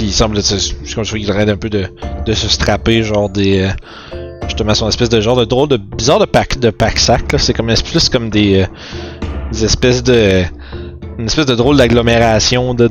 [0.00, 0.56] Puis il semble, c'est
[0.94, 1.84] comme qu'il arrête un peu de,
[2.32, 3.68] se strapper, genre des.
[4.14, 7.30] euh, justement, son espèce de genre de drôle de bizarre de pack de pack sac.
[7.30, 7.38] là.
[7.38, 8.66] C'est comme plus comme des, euh,
[9.52, 10.42] des espèces de.
[11.18, 12.88] Une espèce de drôle d'agglomération de,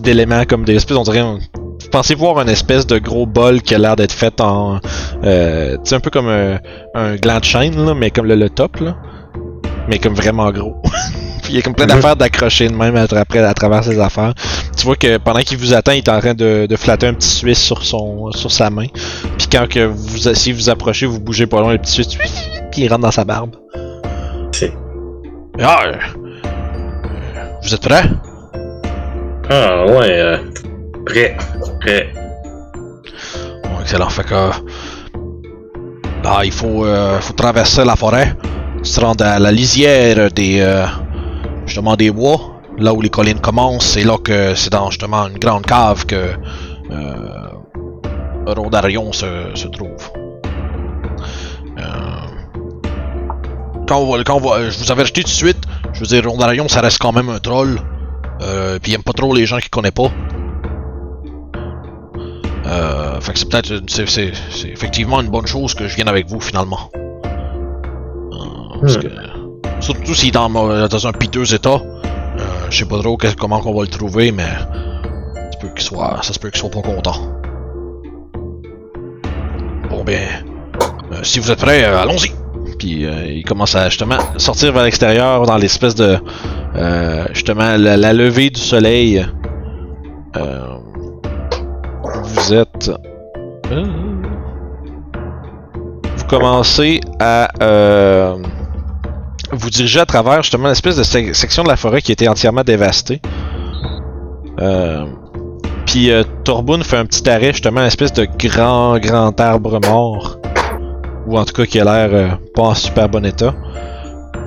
[0.00, 1.22] d'éléments comme des espèces, on dirait.
[1.22, 4.80] Vous pensez voir une espèce de gros bol qui a l'air d'être fait en.
[5.22, 6.58] Euh, tu sais, un peu comme un,
[6.96, 8.96] un gland de là, mais comme le, le top, là.
[9.88, 10.82] Mais comme vraiment gros.
[11.52, 14.32] Il y a comme plein d'affaires d'accrocher de même à, tra- à travers ses affaires.
[14.74, 17.12] Tu vois que pendant qu'il vous attend, il est en train de, de flatter un
[17.12, 18.86] petit Suisse sur son sur sa main.
[19.36, 22.16] Puis quand que vous si vous approchez, vous bougez pas loin, le petit Suisse,
[22.70, 23.50] puis il rentre dans sa barbe.
[24.52, 24.72] C'est-
[25.60, 25.92] Ah, euh,
[27.62, 28.04] vous êtes prêts?
[29.50, 30.38] Ah, ouais, euh,
[31.04, 31.36] prêt,
[31.82, 32.08] prêt.
[33.64, 34.08] Bon, excellent.
[34.08, 34.52] Fait que là,
[36.44, 38.34] il faut euh, faut traverser la forêt,
[38.82, 40.86] se rendre à la lisière des euh,
[41.72, 42.38] justement des bois,
[42.76, 43.86] là où les collines commencent.
[43.86, 46.34] C'est là que c'est dans justement une grande cave que
[46.90, 47.48] euh,
[48.46, 50.10] Rondarion se, se trouve.
[51.78, 51.82] Euh,
[53.88, 55.62] quand on va, quand on va, je vous avertis tout de suite.
[55.94, 57.80] Je veux dire, Rondarion, ça reste quand même un troll.
[58.42, 60.10] Euh, puis il aime pas trop les gens qu'il connaît pas.
[62.66, 65.96] Euh, fait que c'est peut-être une- c'est, c'est, c'est effectivement une bonne chose que je
[65.96, 66.90] vienne avec vous finalement.
[66.94, 68.38] Euh,
[68.80, 69.02] parce Hmm.
[69.02, 69.08] que,
[69.80, 71.80] surtout s'il est dans, mo- dans un piteux état.
[72.38, 72.40] Euh,
[72.70, 76.18] je sais pas trop comment qu'on va le trouver, mais ça se peut qu'il soit,
[76.22, 77.14] ça se peut soit pas content.
[79.90, 80.18] Bon ben,
[81.12, 82.32] euh, si vous êtes prêts, euh, allons-y.
[82.78, 86.16] Puis euh, il commence à justement sortir vers l'extérieur dans l'espèce de
[86.76, 89.24] euh, justement la, la levée du soleil.
[90.36, 90.76] Euh,
[92.24, 92.90] vous êtes.
[93.70, 93.84] euh,
[96.16, 98.36] vous commencez à euh,
[99.52, 102.62] vous diriger à travers justement l'espèce de sec- section de la forêt qui était entièrement
[102.62, 103.20] dévastée.
[104.60, 105.06] Euh,
[105.86, 106.22] puis euh,
[106.82, 110.38] fait un petit arrêt justement à l'espèce de grand grand arbre mort.
[111.26, 113.54] Ou en tout cas qui a l'air euh, pas en super bon état.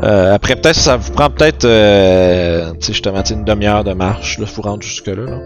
[0.03, 1.65] Euh, après peut-être ça vous prend peut-être
[2.81, 5.23] justement une demi-heure de marche là, vous rendre jusque là.
[5.23, 5.39] là.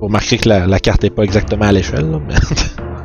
[0.00, 2.34] Vous remarquerez que la, carte est pas exactement à l'échelle, mais.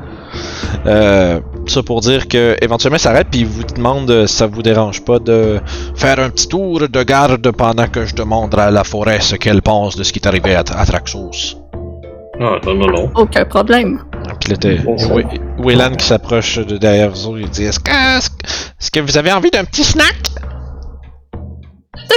[0.85, 4.47] Euh, ça pour dire que éventuellement ça arrête puis il vous demande euh, si ça
[4.47, 5.59] vous dérange pas de
[5.95, 9.61] faire un petit tour de garde pendant que je demande à la forêt ce qu'elle
[9.61, 11.57] pense de ce qui est arrivé à, à Traxos.
[12.39, 13.11] Ah, non, non, non.
[13.15, 14.01] Aucun problème.
[14.39, 14.79] Puis
[15.59, 18.35] Wayland qui s'approche de derrière vous il dit Est-ce que, est-ce que-
[18.79, 20.15] est-ce que vous avez envie d'un petit snack?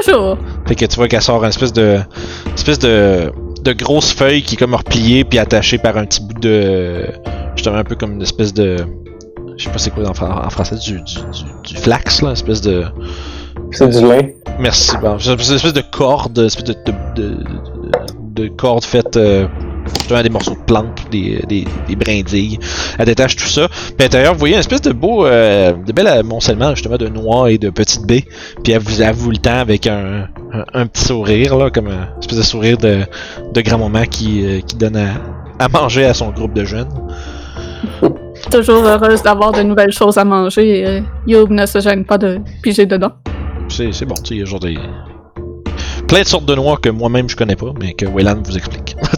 [0.04, 0.38] Toujours.
[0.66, 1.98] Fait que tu vois qu'elle sort une espèce de.
[2.46, 3.32] une espèce de.
[3.64, 7.06] De grosse feuille qui est comme repliée puis attachée par un petit bout de.
[7.56, 8.76] Justement un peu comme une espèce de.
[9.56, 12.28] Je sais pas c'est quoi en, fran- en français, du, du, du, du flax là,
[12.28, 12.84] une espèce de.
[13.70, 14.20] C'est du lin.
[14.58, 14.96] Merci.
[15.00, 16.92] Bon, c'est une espèce de corde, une espèce de, de,
[17.22, 19.46] de, de- de corde faite euh,
[19.98, 22.58] justement des morceaux de plantes, des, des, des brindilles.
[22.98, 23.68] Elle détache tout ça.
[23.68, 27.08] Puis à l'intérieur, vous voyez une espèce de beau, euh, de bel amoncellement justement de
[27.08, 28.24] noix et de petites baies.
[28.62, 32.08] Puis elle vous avoue le temps avec un, un, un petit sourire, là, comme un
[32.20, 33.00] espèce de sourire de,
[33.52, 35.14] de grand-maman qui, euh, qui donne à,
[35.58, 36.88] à manger à son groupe de jeunes.
[38.50, 40.84] Toujours heureuse d'avoir de nouvelles choses à manger.
[40.86, 43.12] Euh, Youb ne se gêne pas de piger dedans.
[43.68, 44.76] C'est c'est bon, tu sais, il y a genre des.
[46.06, 48.94] Plein de sortes de noix que moi-même je connais pas, mais que Wayland vous explique.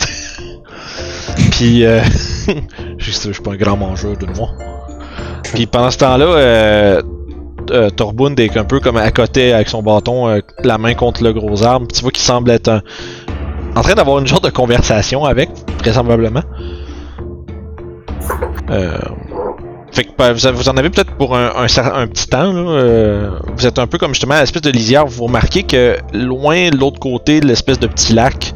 [1.57, 2.03] Puis, euh,
[2.99, 4.51] je suis pas un grand mangeur de noix.
[5.55, 7.03] Puis pendant ce temps-là, euh,
[7.71, 11.25] euh, Torbund est un peu comme à côté avec son bâton, euh, la main contre
[11.25, 11.87] le gros arbre.
[11.87, 12.83] Tu vois qu'il semble être
[13.75, 15.49] en train d'avoir une genre de conversation avec,
[15.79, 16.43] vraisemblablement.
[18.69, 18.99] Euh,
[19.93, 22.53] fait que bah, vous, en avez peut-être pour un, petit temps.
[22.53, 25.07] Là, vous êtes un peu comme justement à l'espèce de lisière.
[25.07, 28.55] Vous remarquez que loin de l'autre côté l'espèce de petit lac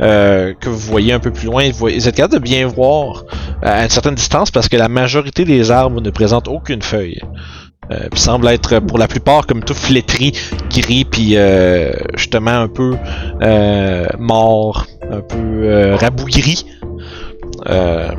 [0.00, 3.24] euh, que vous voyez un peu plus loin, vous, êtes capable de bien voir
[3.64, 7.20] euh, à une certaine distance parce que la majorité des arbres ne présentent aucune feuille.
[7.90, 10.32] Euh, puis semble être pour la plupart comme tout flétri,
[10.70, 12.96] gris, puis euh, justement un peu
[13.42, 16.66] euh, mort, un peu rabougri.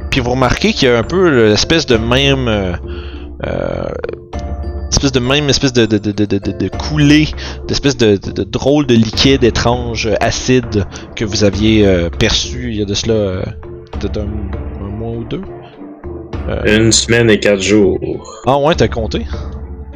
[0.09, 2.77] Puis vous remarquez qu'il y a un peu l'espèce de même
[4.91, 7.27] espèce de même espèce de, de, de, de, de, de coulée,
[7.67, 10.85] d'espèce de, de, de drôle de liquide étrange, euh, acide,
[11.15, 13.43] que vous aviez euh, perçu il y a de cela euh,
[13.93, 15.41] peut-être un, un mois ou deux.
[16.65, 17.99] Une semaine et quatre jours.
[18.45, 19.25] Ah ouais, t'as compté?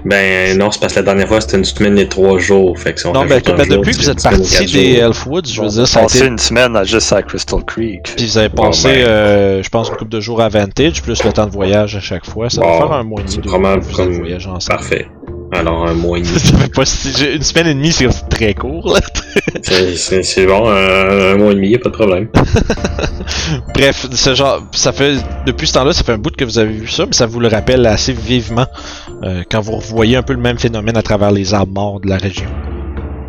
[0.05, 2.77] Ben non, c'est parce que la dernière fois c'était une semaine et trois jours.
[2.77, 4.93] Fait que si on Non, ben, un ben, jour, depuis que vous êtes parti des.
[4.97, 6.27] Elfwoods, je veux dire, a ça a passé été...
[6.27, 8.13] une semaine à juste à Crystal Creek.
[8.15, 9.07] Puis vous avez passé, ben.
[9.07, 11.99] euh, je pense, une couple de jours à Vantage, plus le temps de voyage à
[11.99, 12.49] chaque fois.
[12.51, 14.77] Ça va Bon, faire un mois et demi c'est de comme- avez voyagé ensemble.
[14.79, 15.07] Parfait.
[15.59, 16.39] Alors un mois et demi.
[16.39, 17.11] ça fait pas si...
[17.17, 18.99] j'ai- Une semaine et demie, c'est très court, là.
[19.63, 22.27] C'est- bon, un, un mois et demi, y a pas de problème.
[23.73, 26.71] Bref, ce genre, ça fait depuis ce temps-là, ça fait un bout que vous avez
[26.73, 28.65] vu ça, mais ça vous le rappelle assez vivement
[29.23, 32.07] euh, quand vous voyez un peu le même phénomène à travers les arbres morts de
[32.09, 32.47] la région.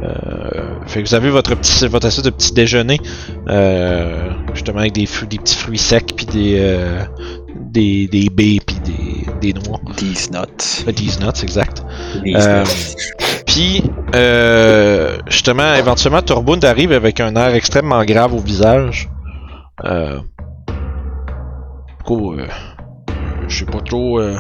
[0.04, 3.00] Euh, fait que vous avez votre petit, votre espèce de petit déjeuner,
[3.48, 7.02] euh, justement avec des fruits, des petits fruits secs puis des, euh,
[7.76, 10.84] des, des baies puis des, des noix, These nuts.
[10.88, 11.84] Euh, these nuts, exact.
[12.24, 12.64] Euh,
[13.46, 13.82] Puis,
[14.14, 19.10] euh, justement, éventuellement, Turbund arrive avec un air extrêmement grave au visage.
[19.84, 20.18] Euh,
[22.04, 22.46] quoi, euh,
[23.46, 24.20] je sais pas trop.
[24.20, 24.38] Euh,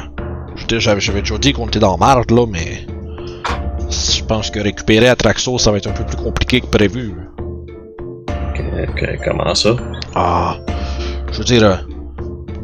[0.56, 2.86] je veux dire, j'avais déjà dit qu'on était dans marde, là, mais
[3.90, 7.14] je pense que récupérer Atraxo, ça va être un peu plus compliqué que prévu.
[9.24, 9.76] comment ça?
[10.14, 10.56] Ah,
[11.32, 11.76] je veux dire, euh,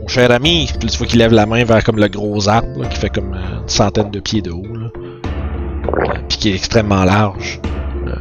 [0.03, 2.81] mon cher ami, puis tu vois qu'il lève la main vers comme le gros arbre,
[2.83, 4.89] là, qui fait comme euh, une centaine de pieds de haut, là.
[4.97, 7.61] Euh, puis qui est extrêmement large.
[8.07, 8.13] Euh,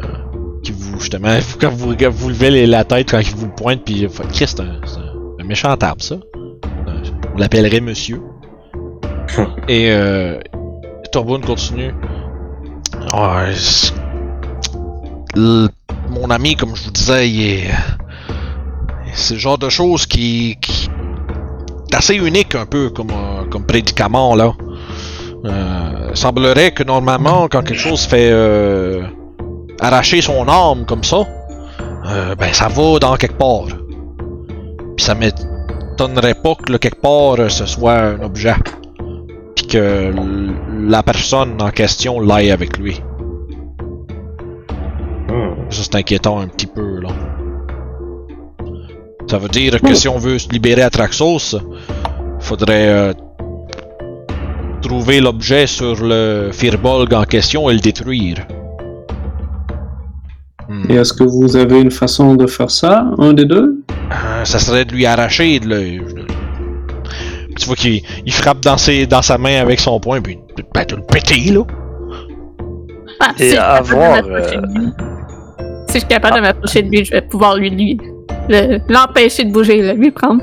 [0.64, 3.82] qui vous, justement, quand vous, quand vous levez les- la tête, quand il vous pointe,
[3.84, 6.16] puis Christ, c'est un, c'est un- un méchant arbre, ça.
[6.16, 7.04] Euh,
[7.34, 8.22] on l'appellerait monsieur.
[9.68, 10.40] Et, euh,
[11.12, 11.94] Torbone continue.
[15.36, 15.68] Le-
[16.10, 17.64] mon ami, comme je vous disais, il est.
[19.14, 20.58] C'est le genre de choses qui,
[21.96, 24.54] assez unique un peu comme, euh, comme prédicament là.
[25.44, 29.02] Euh, semblerait que normalement quand quelque chose fait euh,
[29.80, 31.28] arracher son âme comme ça,
[32.06, 33.66] euh, ben ça va dans quelque part.
[34.96, 38.56] Puis ça m'étonnerait pas que quelque part ce soit un objet.
[39.56, 40.14] Puis que
[40.88, 43.02] la personne en question l'aille avec lui.
[45.28, 45.70] Hmm.
[45.70, 47.10] Ça, c'est inquiétant un petit peu, là.
[49.32, 51.56] Ça veut dire que si on veut se libérer Atraxos,
[52.42, 53.14] faudrait euh,
[54.82, 58.46] trouver l'objet sur le Firbolg en question et le détruire.
[60.68, 60.84] Hmm.
[60.90, 63.82] Et est-ce que vous avez une façon de faire ça, un des deux?
[63.90, 66.26] Euh, ça serait de lui arracher, de le...
[67.58, 70.40] Tu vois qu'il il frappe dans, ses, dans sa main avec son poing, puis
[70.74, 71.64] ben, de le péter, là.
[73.22, 74.88] Ah, Et si je suis capable de avoir, m'approcher euh, de lui.
[75.88, 77.98] Si je suis capable de m'approcher de lui, je vais pouvoir lui, lui
[78.50, 80.42] le- l'empêcher de bouger, le lui prendre.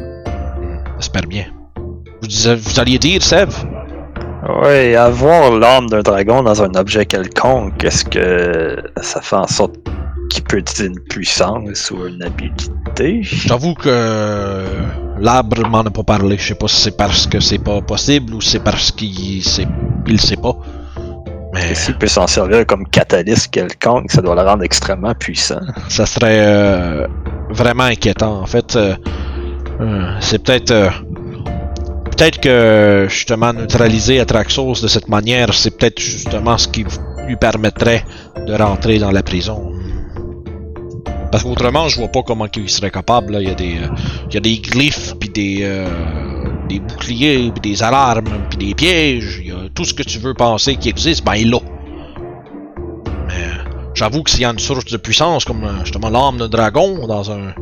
[0.98, 1.44] J'espère bien.
[2.20, 3.50] Vous, disiez- vous alliez dire, Sev?
[4.62, 9.74] Ouais, avoir l'âme d'un dragon dans un objet quelconque, est-ce que ça fait en sorte
[10.30, 13.20] qui peut être une puissance ou une habilité?
[13.22, 14.64] J'avoue que
[15.20, 16.36] l'arbre m'en a pas parlé.
[16.38, 19.66] Je sais pas si c'est parce que c'est pas possible ou c'est parce qu'il sait,
[20.06, 20.56] il sait pas.
[21.58, 25.60] Mais S'il peut s'en servir comme catalyste quelconque, ça doit le rendre extrêmement puissant.
[25.88, 27.06] ça serait euh,
[27.50, 28.40] vraiment inquiétant.
[28.40, 28.94] En fait, euh,
[29.80, 30.90] euh, c'est peut-être euh,
[32.04, 36.84] peut-être que justement neutraliser Atraxos de cette manière, c'est peut-être justement ce qui
[37.26, 38.04] lui permettrait
[38.46, 39.72] de rentrer dans la prison.
[41.30, 43.34] Parce qu'autrement, je vois pas comment il serait capable.
[43.34, 43.42] là.
[43.42, 43.76] Il y a des,
[44.28, 45.84] il y a des glyphes, puis des,
[46.68, 49.40] des boucliers, puis des alarmes, puis des pièges.
[49.42, 51.58] Il y a tout ce que tu veux penser qui existe, ben il l'a.
[53.28, 53.48] Mais
[53.94, 57.06] j'avoue que s'il y a une source de puissance, comme euh, justement l'âme de dragon,
[57.06, 57.52] dans un.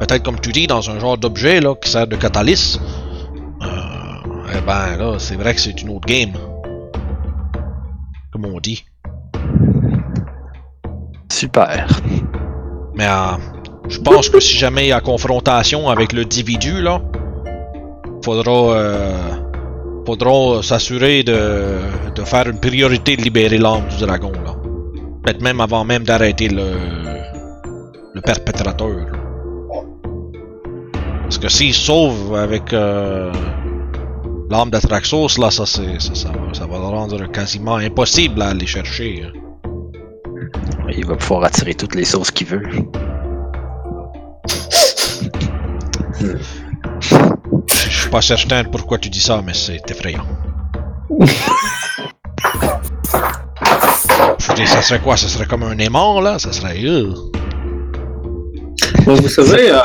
[0.00, 2.80] Peut-être comme tu dis, dans un genre d'objet là, qui sert de catalyste,
[3.62, 3.66] euh,
[4.56, 6.32] eh ben là, c'est vrai que c'est une autre game.
[8.32, 8.84] Comme on dit.
[11.30, 11.86] Super.
[12.94, 13.36] Mais euh,
[13.88, 17.00] je pense que si jamais il y a confrontation avec le individu, là,
[18.26, 19.30] faudra, euh,
[20.06, 21.40] faudra s'assurer de,
[22.18, 24.52] de faire une priorité de libérer l'âme du dragon, là.
[25.22, 26.68] Peut-être même avant même d'arrêter le,
[28.16, 28.88] le perpétrateur.
[28.88, 29.06] là.
[31.22, 33.32] Parce que s'il sauve avec euh,
[34.50, 36.14] l'âme d'Atraxos, là, ça, c'est, ça,
[36.58, 39.24] ça va le rendre quasiment impossible à aller chercher.
[39.24, 39.32] hein.
[40.96, 42.62] Il va pouvoir attirer toutes les sources qu'il veut.
[47.68, 50.24] Je suis pas certain de pourquoi tu dis ça, mais c'est effrayant.
[54.38, 55.16] Je veux dire, ça serait quoi?
[55.16, 56.38] Ça serait comme un aimant, là?
[56.38, 56.76] Ça serait...
[56.84, 57.12] euh.
[59.04, 59.78] Bon, vous savez, euh,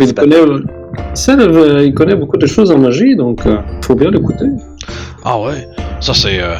[0.00, 4.46] il connaît, euh, il connaît beaucoup de choses en magie, donc euh, faut bien l'écouter.
[5.24, 5.66] Ah ouais?
[6.00, 6.40] Ça, c'est...
[6.40, 6.56] euh,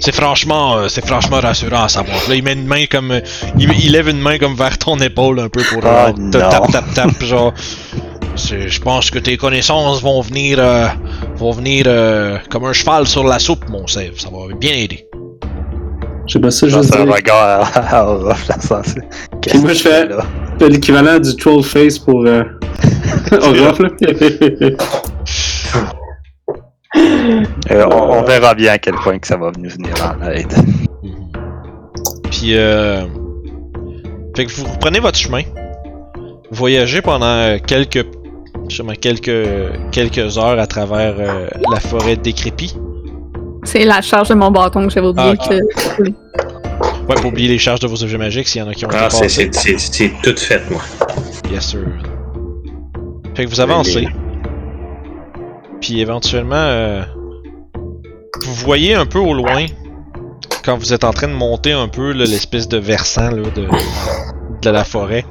[0.00, 0.76] c'est franchement...
[0.76, 2.18] euh, c'est franchement rassurant à savoir.
[2.28, 3.12] Là, il met une main comme...
[3.58, 5.80] il, il lève une main comme vers ton épaule, un peu, pour...
[5.84, 7.52] Ah, te tap, tap, tap, genre...
[8.36, 10.58] c'est- Je pense que tes connaissances vont venir...
[10.60, 10.86] euh,
[11.36, 14.18] vont venir euh, comme un cheval sur la soupe, mon Sève.
[14.18, 15.06] Ça va bien aider.
[16.26, 17.70] Je sais pas ça, je Dans un regard.
[19.42, 20.24] Puis moi, je fais- là?
[20.68, 22.42] l'équivalent du troll face pour euh,
[23.32, 23.88] Orof, là.
[27.70, 30.52] Euh, on, on verra bien à quel point que ça va nous venir en aide.
[31.02, 31.32] Mhm.
[32.30, 33.02] Puis, euh...
[34.36, 35.42] Fait que vous reprenez votre chemin.
[36.50, 38.06] Voyagez pendant quelques...
[38.68, 39.46] Sûrement quelques...
[39.92, 42.74] quelques heures à travers euh, la forêt décrépie.
[43.64, 46.02] C'est la charge de mon bâton que j'avais oublié Ah, que.
[47.08, 48.90] Ouais, pour oublier les charges de vos objets magiques s'il y en a qui ont
[48.92, 50.80] Ah, été c'est, c'est, c'est, tout fait, moi.
[51.50, 51.80] Yes, sir.
[53.34, 54.08] Fait que vous avancez.
[55.80, 57.02] Puis éventuellement, euh,
[58.44, 59.66] vous voyez un peu au loin,
[60.64, 63.66] quand vous êtes en train de monter un peu l'espèce de versant là, de,
[64.62, 65.24] de la forêt.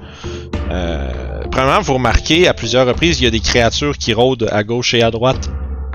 [0.71, 4.63] Euh, premièrement, vous remarquez à plusieurs reprises, il y a des créatures qui rôdent à
[4.63, 5.51] gauche et à droite.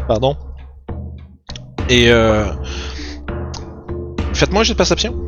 [0.07, 0.37] Pardon.
[1.89, 2.45] Et euh,
[4.35, 5.15] faites-moi un jeu de perception.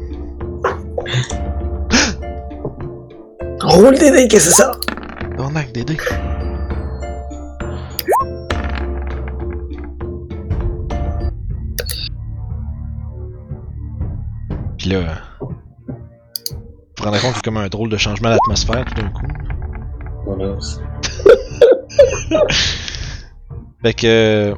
[3.61, 4.79] Roule des dés, qu'est-ce que c'est ça?
[5.37, 5.97] Tabarnak, des dés.
[14.79, 15.01] Puis là,
[15.41, 15.49] vous
[16.99, 19.27] vous rendez compte qu'il y a comme un drôle de changement d'atmosphère tout d'un coup.
[23.83, 24.55] Fait que.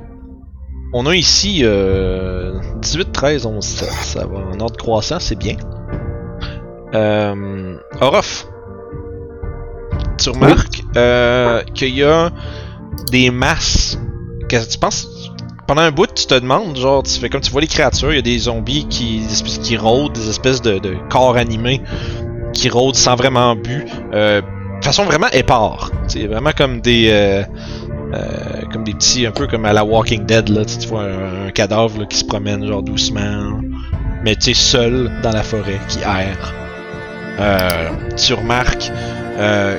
[0.94, 3.88] On a ici euh, 18, 13, 11, 17.
[3.88, 5.56] Ça va en ordre croissant, c'est bien.
[6.94, 8.46] Euh, Orof,
[10.18, 12.30] tu remarques euh, qu'il y a
[13.10, 13.98] des masses.
[14.50, 15.08] Que tu penses?
[15.66, 18.16] Pendant un bout, tu te demandes, genre, tu fais comme tu vois les créatures, il
[18.16, 21.80] y a des zombies qui, des espèces qui rôdent, des espèces de, de corps animés
[22.52, 24.42] qui rôdent sans vraiment but, euh,
[24.84, 25.90] façon vraiment épars.
[26.08, 27.08] C'est vraiment comme des.
[27.10, 27.42] euh,
[28.14, 31.50] euh, comme des petits, un peu comme à la Walking Dead, là, tu vois un,
[31.50, 33.58] cadavre là, qui se promène genre doucement,
[34.22, 36.54] mais tu sais, seul dans la forêt, qui erre.
[37.40, 38.90] Euh, tu remarques
[39.38, 39.78] euh,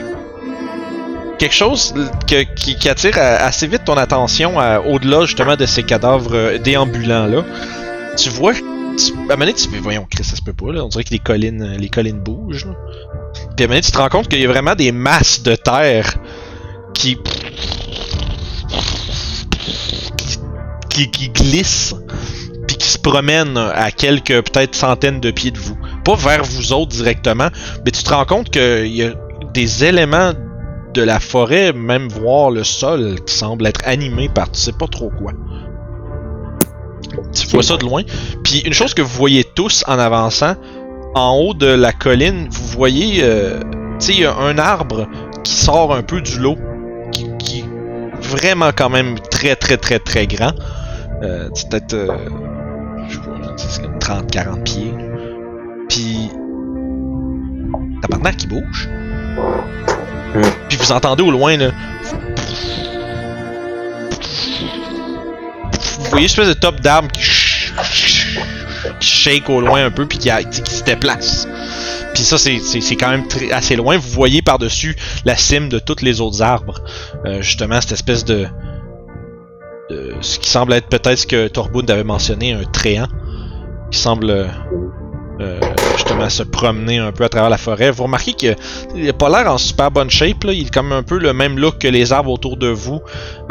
[1.37, 1.93] quelque chose
[2.27, 6.57] que- qui, qui attire assez vite ton attention euh, au-delà justement de ces cadavres euh,
[6.57, 7.43] déambulants là.
[8.17, 8.53] Tu vois,
[8.93, 10.85] à un moment donné, tu fais, voyons, Chris, ça se peut pas, là.
[10.85, 12.67] on dirait que les collines, les collines bougent.
[13.33, 15.41] Puis à un moment donné, tu te rends compte qu'il y a vraiment des masses
[15.43, 16.17] de terre
[16.93, 17.17] qui
[20.89, 21.95] qui, qui glissent
[22.67, 25.75] puis qui se promènent à quelques peut-être centaines de pieds de vous.
[26.05, 27.47] Pas vers vous autres directement,
[27.83, 29.13] mais tu te rends compte qu'il y a
[29.53, 30.33] des éléments
[30.93, 34.87] de la forêt, même voir le sol, qui semble être animé par tu sais pas
[34.87, 35.31] trop quoi.
[37.33, 38.03] Tu vois ça de loin.
[38.43, 40.55] Puis une chose que vous voyez tous en avançant,
[41.15, 43.59] en haut de la colline, vous voyez, euh,
[43.99, 45.07] tu sais, il y a un arbre
[45.43, 46.57] qui sort un peu du lot,
[47.11, 47.65] qui, qui est
[48.21, 50.53] vraiment quand même très très très très grand.
[51.21, 52.07] Euh, c'est peut-être, euh,
[53.07, 54.93] je sais pas, c'est comme 30-40 pieds.
[55.89, 56.29] Puis,
[58.01, 58.89] tabarnak qui bouge.
[60.67, 61.69] Puis vous entendez au loin là.
[66.13, 67.21] Voyez une espèce de top d'arbre qui,
[68.99, 71.47] qui shake au loin un peu puis qui, se déplace.
[72.13, 73.97] Puis ça c'est quand même assez loin.
[73.97, 74.95] Vous voyez par-dessus
[75.25, 76.81] la cime de tous les autres arbres.
[77.25, 78.47] Euh, justement cette espèce de,
[80.21, 83.07] ce qui semble être peut-être ce que Torbund avait mentionné, un tréant
[83.91, 84.49] qui semble
[85.43, 85.59] euh,
[85.95, 87.91] justement se promener un peu à travers la forêt.
[87.91, 88.55] Vous remarquez qu'il
[88.95, 91.59] il a pas l'air en super bonne shape, il est comme un peu le même
[91.59, 93.01] look que les arbres autour de vous.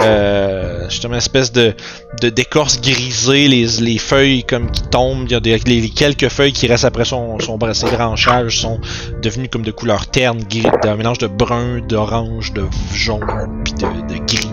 [0.01, 1.75] Euh, justement, une espèce de,
[2.21, 6.53] d'écorce grisée, les, les feuilles comme qui tombent, il y a des, les, quelques feuilles
[6.53, 8.81] qui restent après son, son ses branchages sont
[9.23, 13.25] devenues comme de couleur terne, gris, d'un mélange de brun, d'orange, de jaune,
[13.65, 13.87] puis de,
[14.27, 14.51] gris.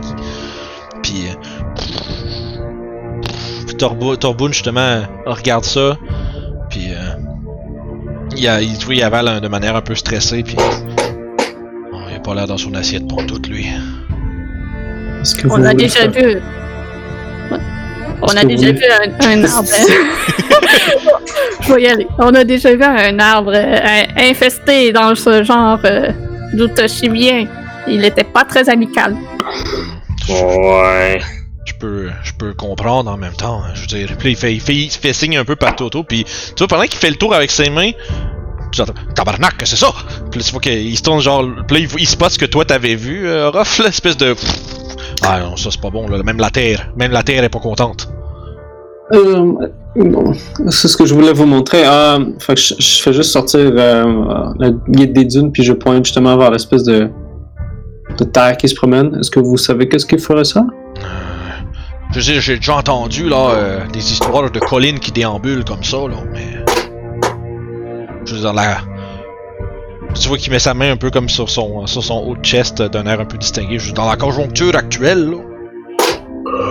[1.02, 1.34] Puis, euh,
[3.78, 5.98] Torboun justement regarde ça,
[6.70, 6.90] puis
[8.40, 10.56] il, a, il, il avale de manière un peu stressée, puis
[12.10, 13.68] il a pas l'air dans son assiette pour tout lui.
[15.22, 16.42] Est-ce que On a déjà faire- vu.
[18.22, 19.68] On a déjà vu un, un arbre.
[21.62, 22.08] Je vais y aller.
[22.18, 26.10] On a déjà vu un arbre euh, infesté dans ce genre euh,
[26.54, 27.46] d'Utoshimien.
[27.88, 29.16] Il était pas très amical.
[30.30, 31.22] Ouais.
[31.82, 33.62] Je peux, je peux comprendre en même temps.
[33.64, 35.78] hein, Je veux dire, puis il fait, il fait, il fait signe un peu par
[35.78, 37.92] Toto, puis tu vois, pendant qu'il fait le tour avec ses mains,
[38.74, 39.88] tu entends Tabarnak, c'est ça?
[40.30, 42.46] Puis là, tu vois qu'il se tourne genre, puis là, il, il spot ce que
[42.46, 44.36] toi t'avais vu, euh, Ruff, l'espèce de.
[45.24, 46.22] Ah non, ça c'est pas bon, là.
[46.22, 48.10] Même la terre, même la terre est pas contente.
[49.14, 49.54] Euh,
[49.96, 50.34] bon,
[50.70, 51.84] c'est ce que je voulais vous montrer.
[51.86, 55.72] Euh, fait que je, je fais juste sortir euh, la guide des dunes, puis je
[55.72, 57.10] pointe justement vers l'espèce de,
[58.18, 59.16] de terre qui se promène.
[59.18, 60.66] Est-ce que vous savez qu'est-ce qu'il ferait ça?
[62.12, 65.98] Je dire, j'ai déjà entendu là euh, des histoires de collines qui déambulent comme ça,
[65.98, 66.58] là, mais.
[68.26, 68.80] Je veux dire, là.
[70.20, 72.44] Tu vois qu'il met sa main un peu comme sur son, sur son haut de
[72.44, 73.78] chest d'un air un peu distingué.
[73.78, 75.38] Je veux dire, dans la conjoncture actuelle, là,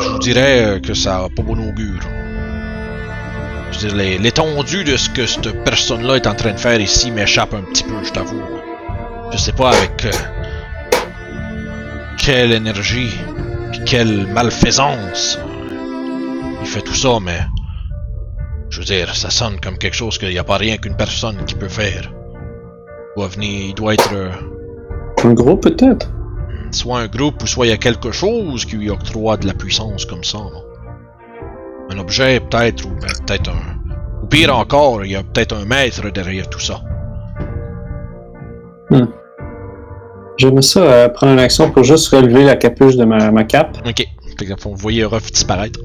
[0.00, 2.00] je vous dirais euh, que ça a pas bon augure.
[3.70, 7.12] Je veux dire, l'étendue de ce que cette personne-là est en train de faire ici
[7.12, 8.42] m'échappe un petit peu, je t'avoue.
[9.32, 10.10] Je sais pas avec euh,
[12.18, 13.16] quelle énergie
[13.78, 15.38] puis quelle malfaisance
[16.60, 17.40] il fait tout ça, mais
[18.70, 21.44] je veux dire, ça sonne comme quelque chose qu'il n'y a pas rien qu'une personne
[21.46, 22.12] qui peut faire.
[23.16, 24.30] Il doit venir, il doit être euh,
[25.24, 26.10] Un gros peut-être.
[26.70, 29.54] soit un groupe ou soit il y a quelque chose qui lui octroie de la
[29.54, 30.38] puissance comme ça.
[31.90, 34.22] Un objet peut-être ou ben, peut-être un.
[34.22, 36.82] Ou pire encore, il y a peut-être un maître derrière tout ça.
[40.38, 43.78] J'aimerais ça euh, prendre une action pour juste relever la capuche de ma, ma cape.
[43.86, 44.06] Ok.
[44.38, 45.80] Fait que, vous voyez Ruff disparaître.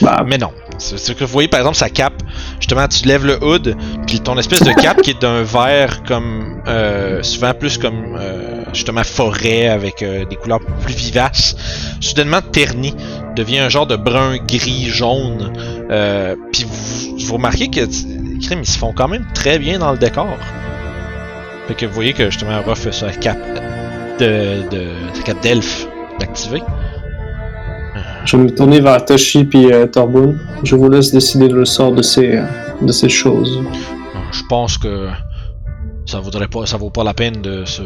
[0.00, 0.50] Bah, Mais non.
[0.78, 2.22] C'est ce que vous voyez par exemple sa cape.
[2.58, 6.62] Justement, tu lèves le hood, puis ton espèce de cape qui est d'un vert comme
[6.66, 11.56] euh, souvent plus comme euh, justement forêt avec euh, des couleurs plus vivaces,
[12.00, 12.94] soudainement terni,
[13.36, 15.52] devient un genre de brun, gris, jaune.
[16.52, 17.86] Puis vous, vous remarquez que
[18.44, 20.36] crème, ils se font quand même très bien dans le décor.
[21.66, 23.38] Fait que vous voyez que justement Ruff a sa cape
[24.20, 25.86] de, de sa cape d'elfe
[26.20, 26.62] d'activer.
[28.24, 30.34] je vais me tourner vers Toshi puis euh, Torbun.
[30.62, 32.44] Je vous laisse décider le sort de ces, euh,
[32.82, 33.60] de ces choses.
[34.32, 35.08] Je pense que
[36.06, 37.82] ça vaudrait pas, ça vaut pas la peine de se,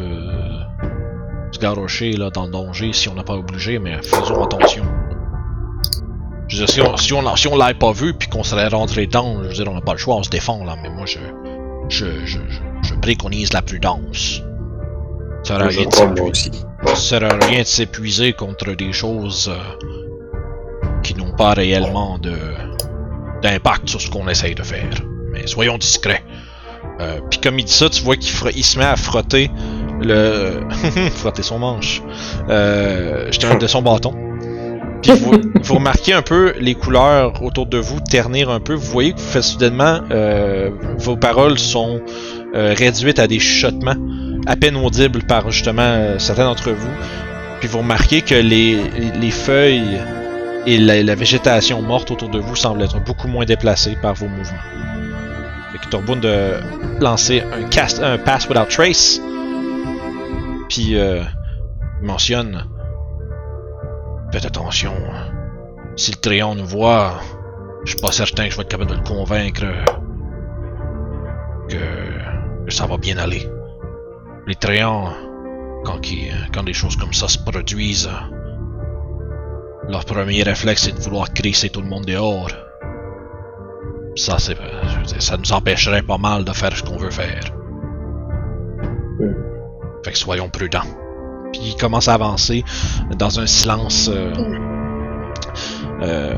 [1.51, 4.83] se garrocher là dans le danger si on n'a pas obligé, mais faisons attention.
[6.47, 8.67] Je veux dire, si on, si on, si on l'avait pas vu puis qu'on serait
[8.67, 10.89] rentré dedans, je veux dire, on n'a pas le choix, on se défend là, mais
[10.89, 11.17] moi je,
[11.91, 14.41] je, je, je, je préconise la prudence.
[15.43, 16.51] Ça sert à Je rien de s'épuiser- aussi.
[16.85, 19.87] ça sert à rien de s'épuiser contre des choses euh,
[21.03, 22.33] qui n'ont pas réellement de
[23.41, 24.89] d'impact sur ce qu'on essaye de faire.
[25.31, 26.23] Mais soyons discrets.
[26.99, 29.49] Euh, Puis comme il dit ça, tu vois qu'il il se met à frotter
[29.99, 30.59] le
[31.15, 32.01] frotter son manche.
[32.49, 34.13] Euh, justement de son bâton.
[35.07, 35.31] Vous,
[35.63, 38.73] vous remarquez un peu les couleurs autour de vous ternir un peu.
[38.73, 42.01] Vous voyez que vous faites soudainement euh, vos paroles sont
[42.53, 43.95] euh, réduites à des chuchotements
[44.47, 46.91] à peine audibles par justement euh, certains d'entre vous.
[47.59, 48.79] Puis vous remarquez que les,
[49.19, 49.99] les feuilles
[50.65, 54.59] et la, végétation morte autour de vous semblent être beaucoup moins déplacées par vos mouvements.
[55.71, 59.21] Fait que de lancer un cast, un pass without trace.
[60.69, 61.21] Puis euh,
[62.01, 62.65] mentionne
[64.31, 64.93] Faites attention.
[65.95, 67.19] Si le Tréon nous voit,
[67.83, 69.65] je suis pas certain que je vais être capable de le convaincre
[71.67, 73.47] que, que ça va bien aller.
[74.47, 75.09] Les Tréants,
[75.83, 78.09] quand, qui- quand des choses comme ça se produisent,
[79.89, 82.49] leur premier réflexe c'est de vouloir crisser tout le monde dehors.
[84.15, 84.57] Ça, c'est,
[85.19, 87.43] ça nous empêcherait pas mal de faire ce qu'on veut faire.
[90.03, 90.81] Fait que soyons prudents.
[91.51, 92.63] Puis il commence à avancer
[93.17, 94.31] dans un silence euh,
[96.01, 96.35] euh,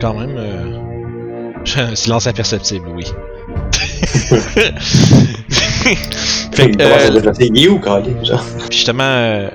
[0.00, 3.04] quand même euh, un silence imperceptible, oui.
[6.52, 7.20] fait que, euh,
[8.70, 9.48] justement, euh,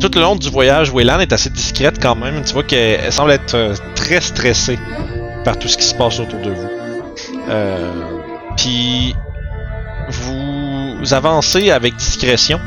[0.00, 2.42] tout le long du voyage, Wayland est assez discrète quand même.
[2.44, 4.78] Tu vois qu'elle elle semble être euh, très stressée
[5.44, 6.68] par tout ce qui se passe autour de vous.
[7.48, 7.92] Euh,
[8.56, 9.14] puis
[10.10, 12.60] vous avancez avec discrétion.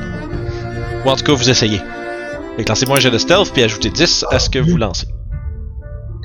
[1.06, 1.80] Ou en tout cas, vous essayez.
[2.58, 5.08] Fait que lancez-moi un jet de stealth, puis ajoutez 10 à ce que vous lancez.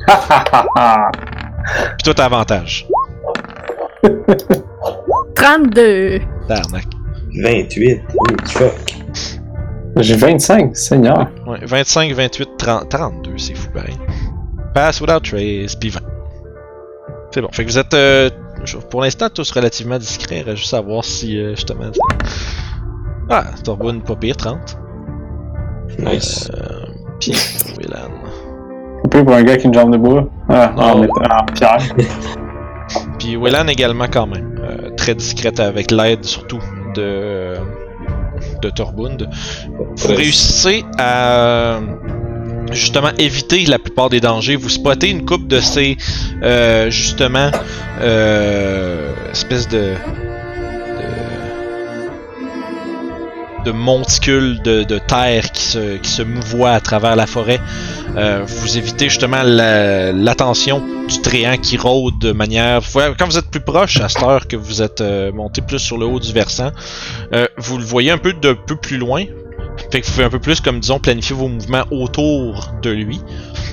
[1.67, 2.87] Puis toi, t'as avantage.
[5.35, 6.21] 32.
[6.49, 6.87] Darnac.
[7.43, 8.03] 28.
[8.15, 8.97] Ooh, fuck.
[9.99, 11.29] J'ai 25, Seigneur.
[11.47, 13.97] Ouais, 25, 28, 30, 32, c'est fou pareil.
[14.75, 16.01] Pass without trace, puis 20.
[17.33, 17.49] C'est bon.
[17.51, 18.29] Fait que vous êtes, euh,
[18.91, 20.43] pour l'instant, tous relativement discrets.
[20.43, 21.91] Reste juste savoir si, euh, justement...
[23.29, 24.79] Ah, Torbun, pas pire, 30.
[25.99, 26.51] Nice.
[26.55, 26.87] Euh,
[27.21, 27.33] puis,
[27.79, 28.11] Wayland.
[29.05, 30.29] Un peu pour un gars qui a une jambe de bois.
[30.49, 30.99] Ah, Oh.
[31.01, 31.79] métal- en pierre.
[33.19, 34.53] Puis Wayland également quand même.
[34.63, 36.61] euh, très discrète avec l'aide surtout
[36.95, 37.55] de,
[38.63, 39.29] de Torbund.
[39.97, 40.17] Vous Ouais.
[40.17, 41.79] réussissez à
[42.73, 44.57] justement éviter la plupart des dangers.
[44.57, 45.97] Vous spottez une coupe de ces
[46.43, 47.51] euh, justement
[48.01, 49.93] euh, espèces de,
[53.67, 57.61] de monticules de, terre qui se, qui se mouvoient à travers la forêt.
[58.17, 62.81] Euh, vous évitez justement la- l'attention du tréant qui rôde de manière.
[63.19, 65.99] Quand vous êtes plus proche, à cette heure que vous êtes euh, monté plus sur
[65.99, 66.71] le haut du versant,
[67.33, 69.25] euh, vous le voyez un peu de peu plus loin.
[69.91, 73.21] Fait que vous pouvez un peu plus, comme disons, planifier vos mouvements autour de lui.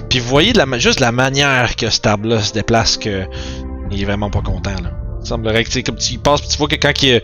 [0.10, 3.24] Puis vous voyez juste la manière que cet arbre-là se déplace que
[3.92, 5.03] il est vraiment pas content là.
[5.24, 7.14] Il semblerait que tu comme tu y passes, puis tu vois que quand il y,
[7.14, 7.20] a,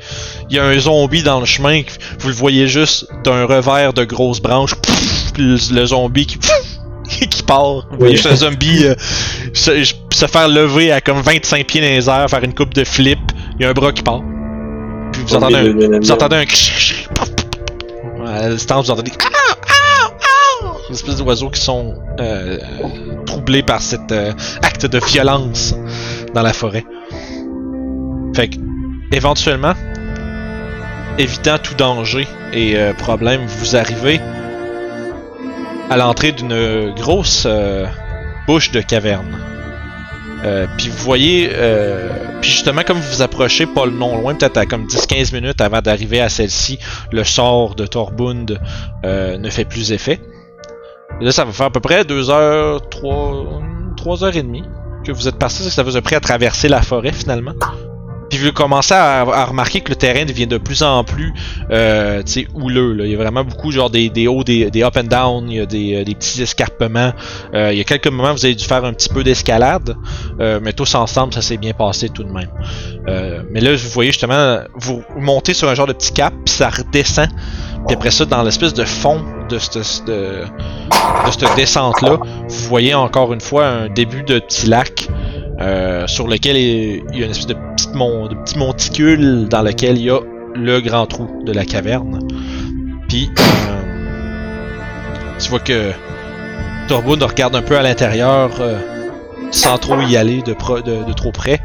[0.50, 1.82] il y a un zombie dans le chemin,
[2.20, 6.38] vous le voyez juste d'un revers de grosses branches, pff, puis le, le zombie qui,
[6.38, 6.80] pff,
[7.30, 7.88] qui part.
[7.92, 8.96] Vous voyez juste un zombie euh,
[9.54, 9.84] se,
[10.14, 13.20] se faire lever à comme 25 pieds dans les airs, faire une coupe de flip,
[13.58, 14.22] il y a un bras qui part.
[15.12, 16.46] Puis vous entendez un, vous entendez un
[18.26, 19.56] à la distance, vous entendez Ah!
[19.68, 20.12] Ah!
[20.22, 20.68] Ah!
[20.88, 22.58] Une espèce d'oiseaux qui sont euh,
[23.26, 25.76] troublés par cet euh, acte de violence
[26.34, 26.86] dans la forêt.
[28.40, 28.56] Fait que,
[29.12, 29.74] éventuellement,
[31.18, 34.22] évitant tout danger et euh, problème, vous arrivez
[35.90, 37.86] à l'entrée d'une grosse euh,
[38.48, 39.38] bouche de caverne.
[40.46, 41.50] Euh, puis vous voyez,
[42.40, 45.82] puis justement comme vous vous approchez pas non loin, peut-être à comme 10-15 minutes avant
[45.82, 46.80] d'arriver à celle-ci,
[47.12, 48.58] le sort de Torbund
[49.04, 50.22] ne fait plus effet.
[51.20, 53.62] Là, ça va faire à peu près 2 heures, 3,
[53.98, 54.64] 3 heures et demie
[55.04, 57.52] que vous êtes parti, ça vous a pris à traverser la forêt finalement.
[58.30, 61.34] Puis vous commencez à, remarquer que le terrain devient de plus en plus
[61.72, 62.22] euh,
[62.54, 62.94] houleux.
[62.94, 63.06] Là.
[63.06, 65.66] Il y a vraiment beaucoup genre des, hauts, des, up and down, il y a
[65.66, 67.12] des, euh, des petits escarpements.
[67.54, 69.96] Euh, il y a quelques moments vous avez dû faire un petit peu d'escalade,
[70.40, 72.50] euh, mais tous ensemble ça s'est bien passé tout de même.
[73.08, 76.54] Euh, mais là vous voyez justement, vous montez sur un genre de petit cap, puis
[76.54, 77.30] ça redescend.
[77.88, 80.04] Puis après ça, dans l'espèce de fond de cette
[81.56, 85.08] descente-là, vous voyez encore une fois un début de petit lac
[85.60, 87.56] euh, sur lequel il y a une espèce de,
[87.94, 90.20] mon- petit monticule dans lequel il y a
[90.56, 92.20] le grand trou de la caverne.
[93.08, 93.82] Puis, euh,
[95.40, 95.92] tu vois que
[96.88, 98.80] Torbund regarde un peu à l'intérieur euh,
[99.52, 100.54] sans trop y aller de,
[101.14, 101.60] trop près.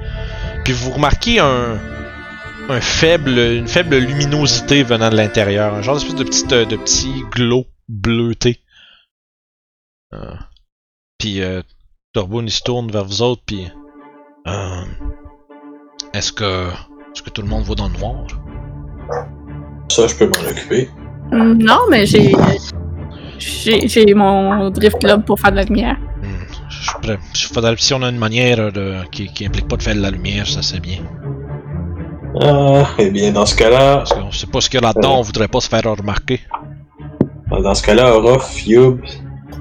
[0.65, 1.79] Puis vous remarquez un,
[2.81, 5.75] faible, une faible luminosité venant de l'intérieur.
[5.75, 8.61] Un genre d'espèce de petit, de petit glow bleuté.
[10.15, 10.35] Euh,
[11.19, 11.63] puis euh,
[12.17, 13.69] il se tourne vers vous autres, puis...
[14.47, 14.85] Euh,
[16.13, 16.69] est-ce que...
[16.69, 18.27] Est-ce que tout le monde voit dans le noir?
[19.89, 20.89] Ça, je peux m'en occuper.
[21.33, 22.33] Hum, Non, mais j'ai.
[23.39, 25.97] J'ai j'ai mon Drift Globe pour faire de la lumière.
[26.23, 26.45] Hmm,
[27.33, 30.01] je faudrait- si on a une manière de, qui, qui implique pas de faire de
[30.01, 30.99] la lumière, ça c'est bien.
[32.41, 35.19] Ah, eh bien, dans ce cas-là, Parce qu'on sait pas ce qu'il y a là-dedans,
[35.19, 36.41] on voudrait pas se faire remarquer.
[37.51, 39.01] dans ce cas-là, Orof, Yub,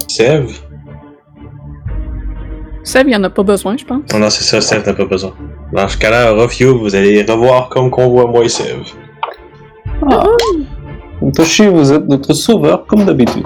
[0.07, 0.51] Sev.
[2.84, 4.01] Seb, il en a pas besoin, je pense.
[4.14, 5.34] Non, non, c'est ça, Sev, t'as pas besoin.
[5.72, 8.81] Dans ce cas-là, Yub, vous allez revoir comme qu'on voit moi et Sev.
[10.11, 10.23] Ah.
[11.35, 13.45] Toshi, vous êtes notre sauveur, comme d'habitude.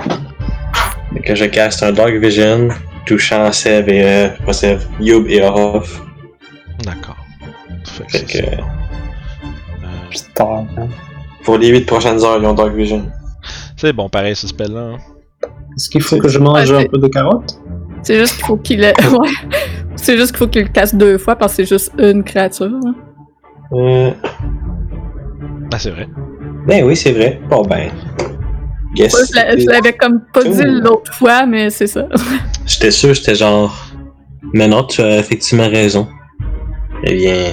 [1.23, 2.69] Que je caste un Dark Vision,
[3.05, 4.03] touchant Sev et.
[4.03, 6.01] Euh, pas Sev, Yub et Orof.
[6.84, 7.18] D'accord.
[7.85, 8.45] Fait que que.
[8.45, 8.64] ça.
[10.09, 10.68] Putain.
[10.76, 10.89] man.
[11.43, 13.03] Pour les 8 prochaines heures, ils ont Dark Vision.
[13.76, 14.93] C'est bon, pareil, ce spell-là.
[14.95, 14.97] hein.
[15.76, 17.59] Est-ce qu'il faut que je mange Ouais, un peu de carottes?
[18.03, 18.88] C'est juste qu'il faut qu'il le...
[19.19, 19.30] ouais.
[19.95, 22.69] C'est juste qu'il faut qu'il le casse deux fois parce que c'est juste une créature.
[22.86, 22.95] hein.
[23.74, 24.11] Euh,
[25.74, 26.07] Ah, c'est vrai.
[26.68, 27.40] ben oui, c'est vrai.
[27.49, 27.90] Bon ben.
[28.95, 29.14] Yes.
[29.14, 32.07] Ouais, je l'a- je l'avais comme pas dit l'autre fois, mais c'est ça.
[32.65, 33.76] J'étais sûr, j'étais genre.
[34.53, 36.07] Mais non, tu as effectivement raison.
[37.03, 37.44] Eh bien.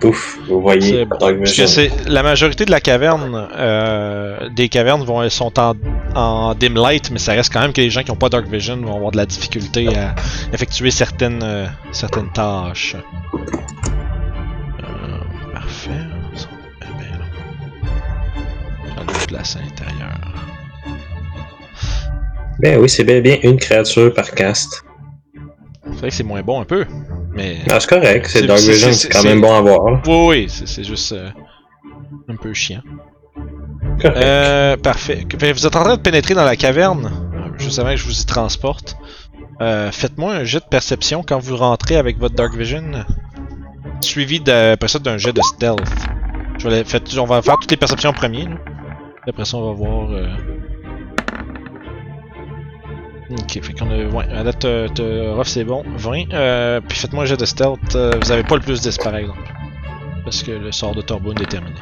[0.00, 1.16] Pouf, vous voyez bon.
[1.18, 1.66] Parce que Vision.
[1.66, 5.74] c'est la majorité de la caverne, euh, des cavernes vont sont en,
[6.14, 8.46] en dim light, mais ça reste quand même que les gens qui n'ont pas dark
[8.46, 10.14] vision vont avoir de la difficulté à
[10.52, 12.96] effectuer certaines euh, certaines tâches.
[14.82, 15.90] Euh, parfait.
[16.82, 17.26] Eh ben là.
[18.96, 20.18] J'en ai place à l'intérieur.
[22.58, 24.84] Ben oui, c'est et bien une créature par cast.
[25.84, 26.84] C'est vrai que c'est moins bon un peu,
[27.32, 27.58] mais.
[27.70, 29.90] Ah, c'est correct, c'est Dark Vision, c'est- quand même bon à voir.
[29.90, 30.00] là.
[30.06, 31.30] Oui, oui, c'est juste euh,
[32.28, 32.82] un peu chiant.
[34.00, 34.16] Correct.
[34.16, 35.26] Euh, parfait.
[35.38, 38.04] Fait, Vous êtes en train de pénétrer dans la caverne, euh, juste avant que je
[38.04, 38.96] vous y transporte.
[39.62, 42.82] Euh, Faites-moi un jet de perception quand vous rentrez avec votre Dark Vision,
[44.00, 45.80] suivi après ça d'un jet de stealth.
[46.58, 48.44] Je vais les- faites- on va faire toutes les perceptions en premier.
[48.44, 48.56] là.
[49.28, 50.08] Après ça, on va voir.
[53.30, 54.04] Ok, fait qu'on a.
[54.06, 55.84] Ouais, à date, euh, te- Ruff, c'est bon.
[55.96, 56.32] 20.
[56.32, 57.94] Euh, puis faites-moi un jet de stealth.
[57.94, 59.38] euh, vous avez pas le plus 10 par exemple.
[60.24, 61.76] Parce que le sort de Torboon est terminé.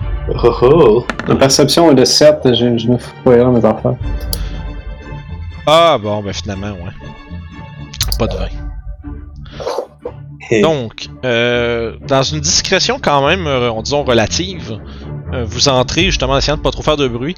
[0.45, 1.07] Oh oh.
[1.27, 3.99] La perception est de 7, je, je me fous pas là, mes enfants.
[5.67, 6.93] Ah bon, ben finalement, ouais.
[8.19, 8.45] Pas de 20.
[10.51, 10.63] Hey.
[10.63, 14.79] Donc, euh, dans une discrétion quand même, euh, on disons relative,
[15.35, 17.35] euh, vous entrez justement en essayant de pas trop faire de bruit.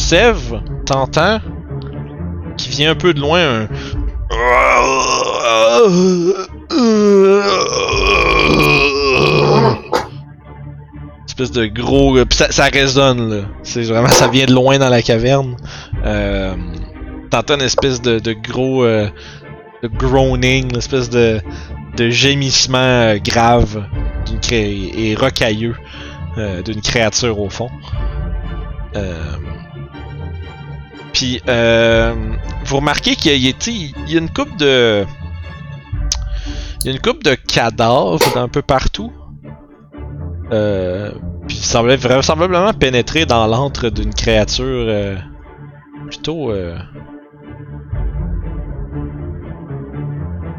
[0.00, 1.40] Sev, t'entends,
[2.56, 3.68] qui vient un peu de loin, un...
[11.28, 12.18] Espèce de gros...
[12.30, 13.42] ça, résonne, là.
[13.62, 15.56] C'est vraiment, ça vient de loin dans la caverne.
[16.04, 16.54] Euh,
[17.30, 18.82] t'entends une espèce de, gros...
[18.82, 19.06] euh,
[19.84, 21.40] groaning, une espèce de,
[21.98, 23.84] gémissement euh, grave
[24.50, 25.76] et rocailleux
[26.38, 27.68] euh, d'une créature au fond.
[31.48, 32.14] Euh,
[32.64, 35.04] vous remarquez qu'il y a, une coupe de
[36.80, 39.12] il y a une coupe de cadavres un peu partout.
[40.50, 41.12] Euh,
[41.46, 45.16] puis il semblait vraisemblablement pénétrer dans l'antre d'une créature euh,
[46.08, 46.76] plutôt euh,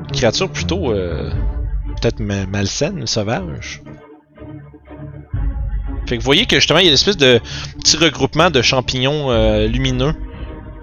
[0.06, 3.82] une créature plutôt peut-être ma- malsaine, sauvage.
[6.08, 7.40] Fait que vous voyez que justement il y a une espèce de
[7.80, 9.32] petit regroupement de champignons
[9.68, 10.14] lumineux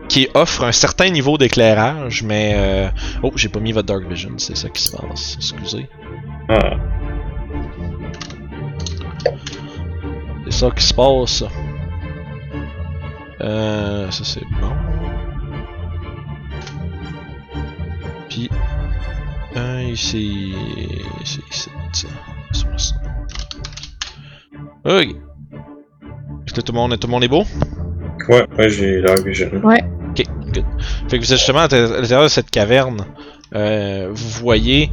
[0.09, 2.89] qui offre un certain niveau d'éclairage, mais euh...
[3.23, 5.35] oh j'ai pas mis votre dark vision, c'est ça qui se passe.
[5.37, 5.89] Excusez,
[6.49, 6.77] Ah.
[10.47, 11.45] c'est ça qui se passe.
[13.41, 14.73] Euh, ça c'est bon.
[18.29, 18.49] Puis
[19.57, 20.55] euh, ici,
[21.23, 22.09] ici, ici, ça.
[22.53, 22.95] Ça, ça.
[24.85, 25.09] Ok.
[26.47, 27.45] Est-ce que tout le monde, tout le monde est beau?
[28.29, 29.51] Ouais, ouais, j'ai Dark Vision.
[29.63, 29.79] Ok,
[31.09, 33.05] Fait que vous êtes justement à l'intérieur de cette caverne.
[33.55, 34.91] Euh, vous voyez,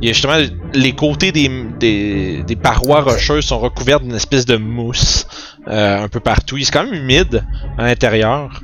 [0.00, 0.38] il y a justement
[0.72, 1.48] les côtés des,
[1.78, 5.26] des, parois rocheuses sont recouverts d'une espèce de mousse
[5.68, 6.56] euh, un peu partout.
[6.56, 7.44] Il est quand même humide
[7.76, 8.62] à l'intérieur.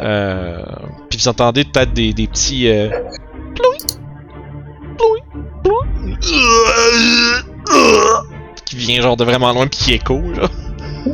[0.00, 0.62] Euh,
[1.10, 2.68] puis vous entendez peut-être des, des petits
[8.64, 10.22] qui vient genre de vraiment loin puis qui écho.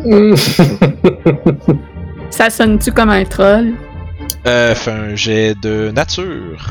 [2.31, 3.75] Ça sonne-tu comme un troll?
[4.47, 6.71] Euh, fait un jet de nature.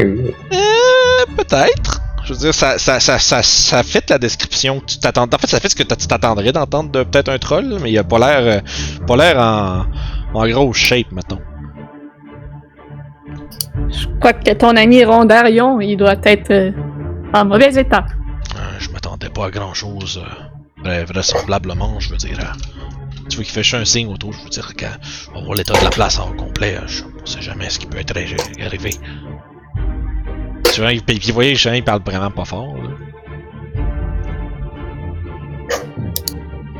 [0.00, 0.30] Euh,
[1.36, 2.00] peut-être.
[2.24, 5.24] Je veux dire, ça, ça, ça, ça, ça fait la description que tu t'attends.
[5.24, 7.98] En fait, ça fait ce que tu t'attendrais d'entendre de peut-être un troll, mais il
[7.98, 8.60] a pas l'air, euh,
[9.06, 9.84] pas l'air en,
[10.32, 11.40] en grosse shape, mettons.
[13.90, 16.70] Je crois que ton ami Rondarion, il doit être euh,
[17.34, 18.06] en mauvais état.
[18.56, 20.22] Euh, je m'attendais pas à grand chose.
[20.82, 22.38] Vraisemblablement, je veux dire.
[22.40, 22.52] euh,
[23.28, 25.74] tu vois qu'il fait juste un signe autour, je veux dire qu'on va voir l'état
[25.78, 26.76] de la place en complet.
[26.76, 28.90] euh, Je on sait jamais ce qui peut être arri- arrivé.
[30.74, 32.74] Tu vois, il- puis vous voyez, Jean, il parle vraiment pas fort.
[32.76, 32.90] Là.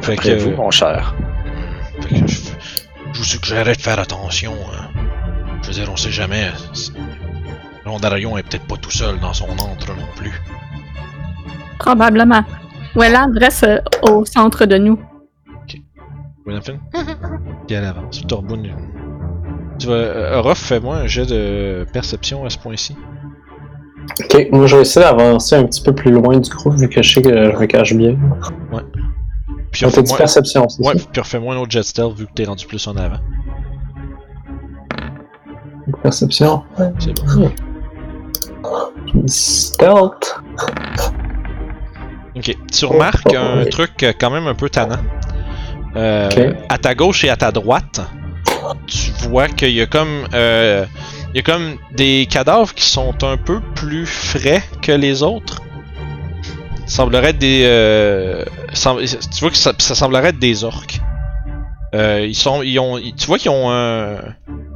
[0.03, 1.15] Fait Après vous, mon cher.
[2.01, 2.37] Fait que je,
[3.12, 4.55] je vous suggérerais de faire attention.
[4.74, 4.89] hein.
[5.62, 6.51] Je veux dire, on sait jamais.
[7.85, 10.33] Rondarion est peut-être pas tout seul dans son antre non plus.
[11.79, 12.43] Probablement.
[12.94, 14.98] Welland reste euh, au centre de nous.
[16.44, 16.78] Gwynafin?
[17.66, 18.23] Puis elle avance.
[18.27, 18.69] Torboun.
[19.78, 19.94] Tu vas.
[19.94, 22.97] Euh, Orof, fais-moi un jet de perception à ce point-ci.
[24.24, 27.01] Ok, moi je vais essayer d'avancer un petit peu plus loin du groupe vu que
[27.02, 28.16] je sais que je me cache bien.
[29.70, 31.06] Puis On fait refais-moi perception, c'est ouais, ça?
[31.12, 33.19] puis refais-moi un autre jet stealth vu que t'es rendu plus en avant.
[36.02, 36.64] Perception.
[36.98, 37.51] C'est bon.
[39.27, 40.36] Stealth.
[42.36, 42.56] Ok.
[42.72, 44.98] Tu remarques un truc quand même un peu tannant.
[45.96, 46.52] Euh.
[46.68, 48.00] À ta gauche et à ta droite,
[48.86, 50.26] tu vois qu'il y a comme.
[50.32, 50.86] euh,
[51.34, 55.62] il y a comme des cadavres qui sont un peu plus frais que les autres.
[56.86, 57.62] semblerait être des.
[57.64, 58.44] euh,
[58.74, 61.00] tu vois que ça, ça semblerait être des orques.
[61.94, 62.62] Ils sont.
[62.62, 64.16] Ils ont, tu vois qu'ils ont un.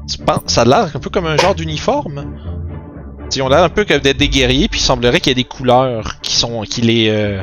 [0.08, 2.36] Tu penses, ça a l'air un peu comme un genre d'uniforme.
[3.35, 5.43] Ils ont l'air un peu comme d'être des guerriers, puis il semblerait qu'il y ait
[5.43, 6.62] des couleurs qui sont.
[6.62, 7.09] qui les.
[7.09, 7.43] Euh,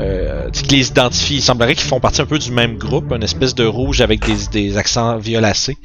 [0.00, 1.36] euh, qui les identifient.
[1.36, 4.20] Il semblerait qu'ils font partie un peu du même groupe, une espèce de rouge avec
[4.24, 5.78] des, des accents violacés.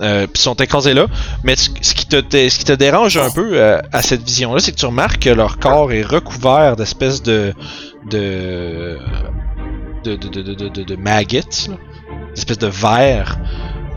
[0.00, 1.06] Euh, puis ils sont écrasés là.
[1.44, 4.58] Mais ce, ce qui te, ce qui te dérange un peu euh, à cette vision-là,
[4.60, 7.52] c'est que tu remarques que leur corps est recouvert d'espèces de
[8.10, 8.98] de
[10.04, 11.38] de de de de, de, de- de maggots,
[11.68, 11.74] là.
[12.34, 13.38] d'espèces de vers.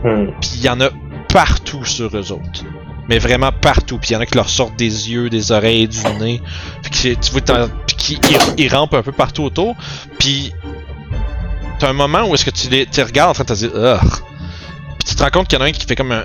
[0.04, 0.26] Hmm.
[0.40, 0.90] Puis il y en a
[1.32, 2.64] partout sur eux autres.
[3.08, 3.98] Mais vraiment partout.
[3.98, 6.42] Puis il y en a qui leur sortent des yeux, des oreilles, du nez.
[6.82, 7.40] Puis qui- tu vois,
[7.86, 9.74] qui ils, ils rampent un peu partout autour.
[10.18, 10.52] Puis
[11.78, 13.70] t'as un moment où est-ce que tu les, tu regardes en train de te dire
[13.74, 14.00] Ugh.
[14.98, 16.24] Puis tu te rends compte qu'il y en a un qui fait comme un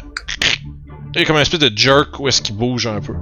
[1.15, 3.14] il y a comme un espèce de jerk où est-ce qu'il bouge un peu.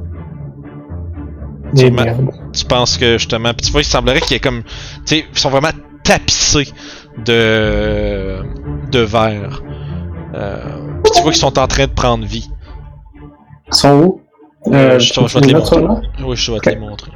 [2.53, 4.69] Tu penses que justement, puis tu vois, il semblerait qu'il y ait comme, tu
[5.05, 5.71] sais, ils sont vraiment
[6.03, 6.67] tapissés
[7.25, 8.39] de
[8.91, 9.61] de verre.
[10.33, 12.49] Euh, puis tu vois qu'ils sont en train de prendre vie.
[13.71, 14.21] Ils sont où?
[14.67, 15.83] Euh, je, je vais te les montrer.
[16.23, 17.11] Oui, je vais te les montrer.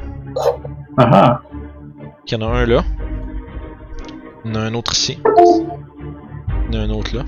[0.98, 1.42] Ah ah.
[2.28, 2.84] Il y en a un là.
[4.44, 5.20] Il y en a un autre ici.
[6.70, 7.24] Il y en a un autre là.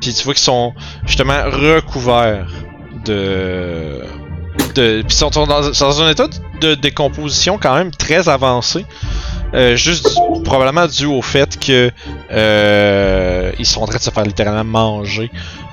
[0.00, 0.72] Puis tu vois qu'ils sont
[1.04, 2.50] justement recouverts
[3.04, 4.00] de.
[4.74, 6.26] de puis ils sont dans, un état
[6.60, 8.86] de décomposition quand même très avancé.
[9.52, 11.90] Euh, juste du- probablement dû au fait que
[12.30, 15.30] euh, ils sont en train de se faire littéralement manger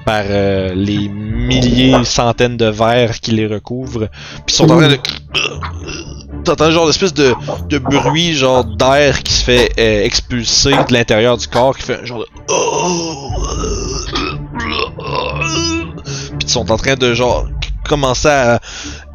[0.07, 4.07] par euh, les milliers, centaines de vers qui les recouvrent.
[4.45, 4.95] Puis ils sont en train de
[6.45, 7.33] t'entends genre d'espèce de,
[7.67, 11.99] de bruit genre d'air qui se fait euh, expulser de l'intérieur du corps qui fait
[12.01, 12.25] un genre de
[16.39, 17.45] puis ils sont en train de genre
[17.83, 18.61] commencer à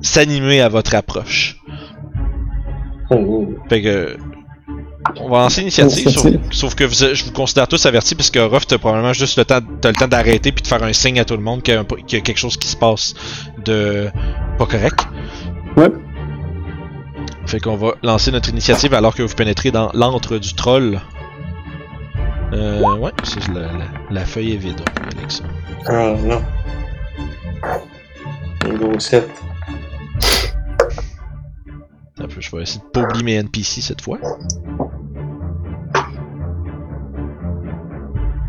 [0.03, 1.57] s'animer à votre approche
[3.09, 4.19] Oh, fait que
[5.21, 6.41] on va lancer l'initiative sauf, Initiative.
[6.53, 9.45] sauf que vous- je vous considère tous avertis parce que Ruff t'as probablement juste le
[9.45, 11.75] temps t'as le temps d'arrêter puis de faire un signe à tout le monde qu'il
[11.75, 13.15] y, a un- qu'il y a quelque chose qui se passe
[13.65, 14.11] de
[14.59, 15.01] pas correct
[15.77, 15.89] Ouais.
[17.47, 21.01] Fait qu'on va lancer notre initiative alors que vous pénétrez dans l'antre du troll.
[22.53, 23.69] Euh, ouais, c'est la, la,
[24.11, 24.81] la feuille est vide.
[25.89, 26.41] Ah non.
[28.65, 29.29] Niveau 7.
[32.29, 34.19] Je vais essayer de pas oublier mes NPC cette fois.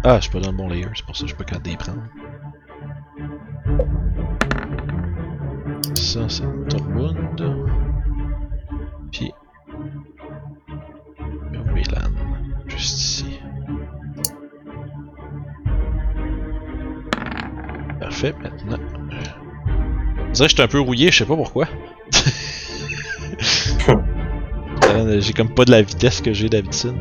[0.06, 1.66] Ah, je suis pas dans le bon layer, c'est pour ça que je pas capable
[1.66, 2.02] d'y prendre.
[5.96, 7.42] Ça, c'est Torbund.
[9.12, 9.32] Puis.
[11.74, 12.14] Wayland.
[12.68, 13.40] Juste ici.
[18.00, 18.78] Parfait, maintenant.
[19.10, 21.68] Je dirais que j'étais un peu rouillé, je sais pas pourquoi.
[24.94, 26.96] Euh, j'ai comme pas de la vitesse que j'ai d'habitude.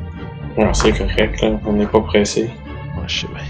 [0.58, 1.60] Non, c'est correct, là.
[1.66, 2.42] On n'est pas pressé.
[2.42, 3.42] Ouais, je sais bien.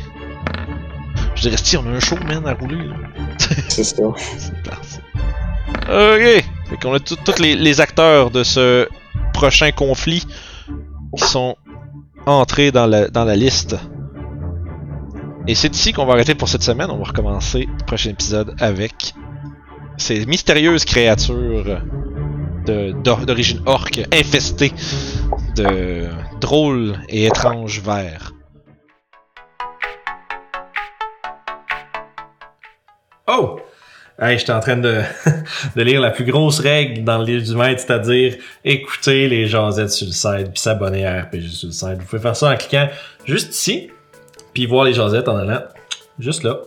[1.35, 2.97] Je dirais, si, on a un show, man, à rouler, là.
[3.69, 4.03] C'est ça.
[4.17, 5.01] C'est classe.
[5.85, 6.45] Ok!
[6.69, 8.89] Fait qu'on a tous les, les acteurs de ce
[9.33, 10.27] prochain conflit
[11.17, 11.57] qui sont
[12.27, 13.77] entrés dans la, dans la liste.
[15.49, 16.91] Et c'est ici qu'on va arrêter pour cette semaine.
[16.91, 19.15] On va recommencer le prochain épisode avec
[19.97, 21.83] ces mystérieuses créatures
[22.65, 24.73] d'origine orque infestées
[25.57, 26.09] de
[26.41, 28.33] drôles et étranges vers.
[33.27, 33.61] Oh!
[34.21, 35.01] Hey, j'étais en train de,
[35.77, 39.91] de lire la plus grosse règle dans le livre du maître, c'est-à-dire écouter les jasettes
[39.91, 41.99] sur le site puis s'abonner à RPG sur le site.
[41.99, 42.89] Vous pouvez faire ça en cliquant
[43.25, 43.91] juste ici,
[44.53, 45.63] puis voir les jasettes en allant
[46.19, 46.61] juste là.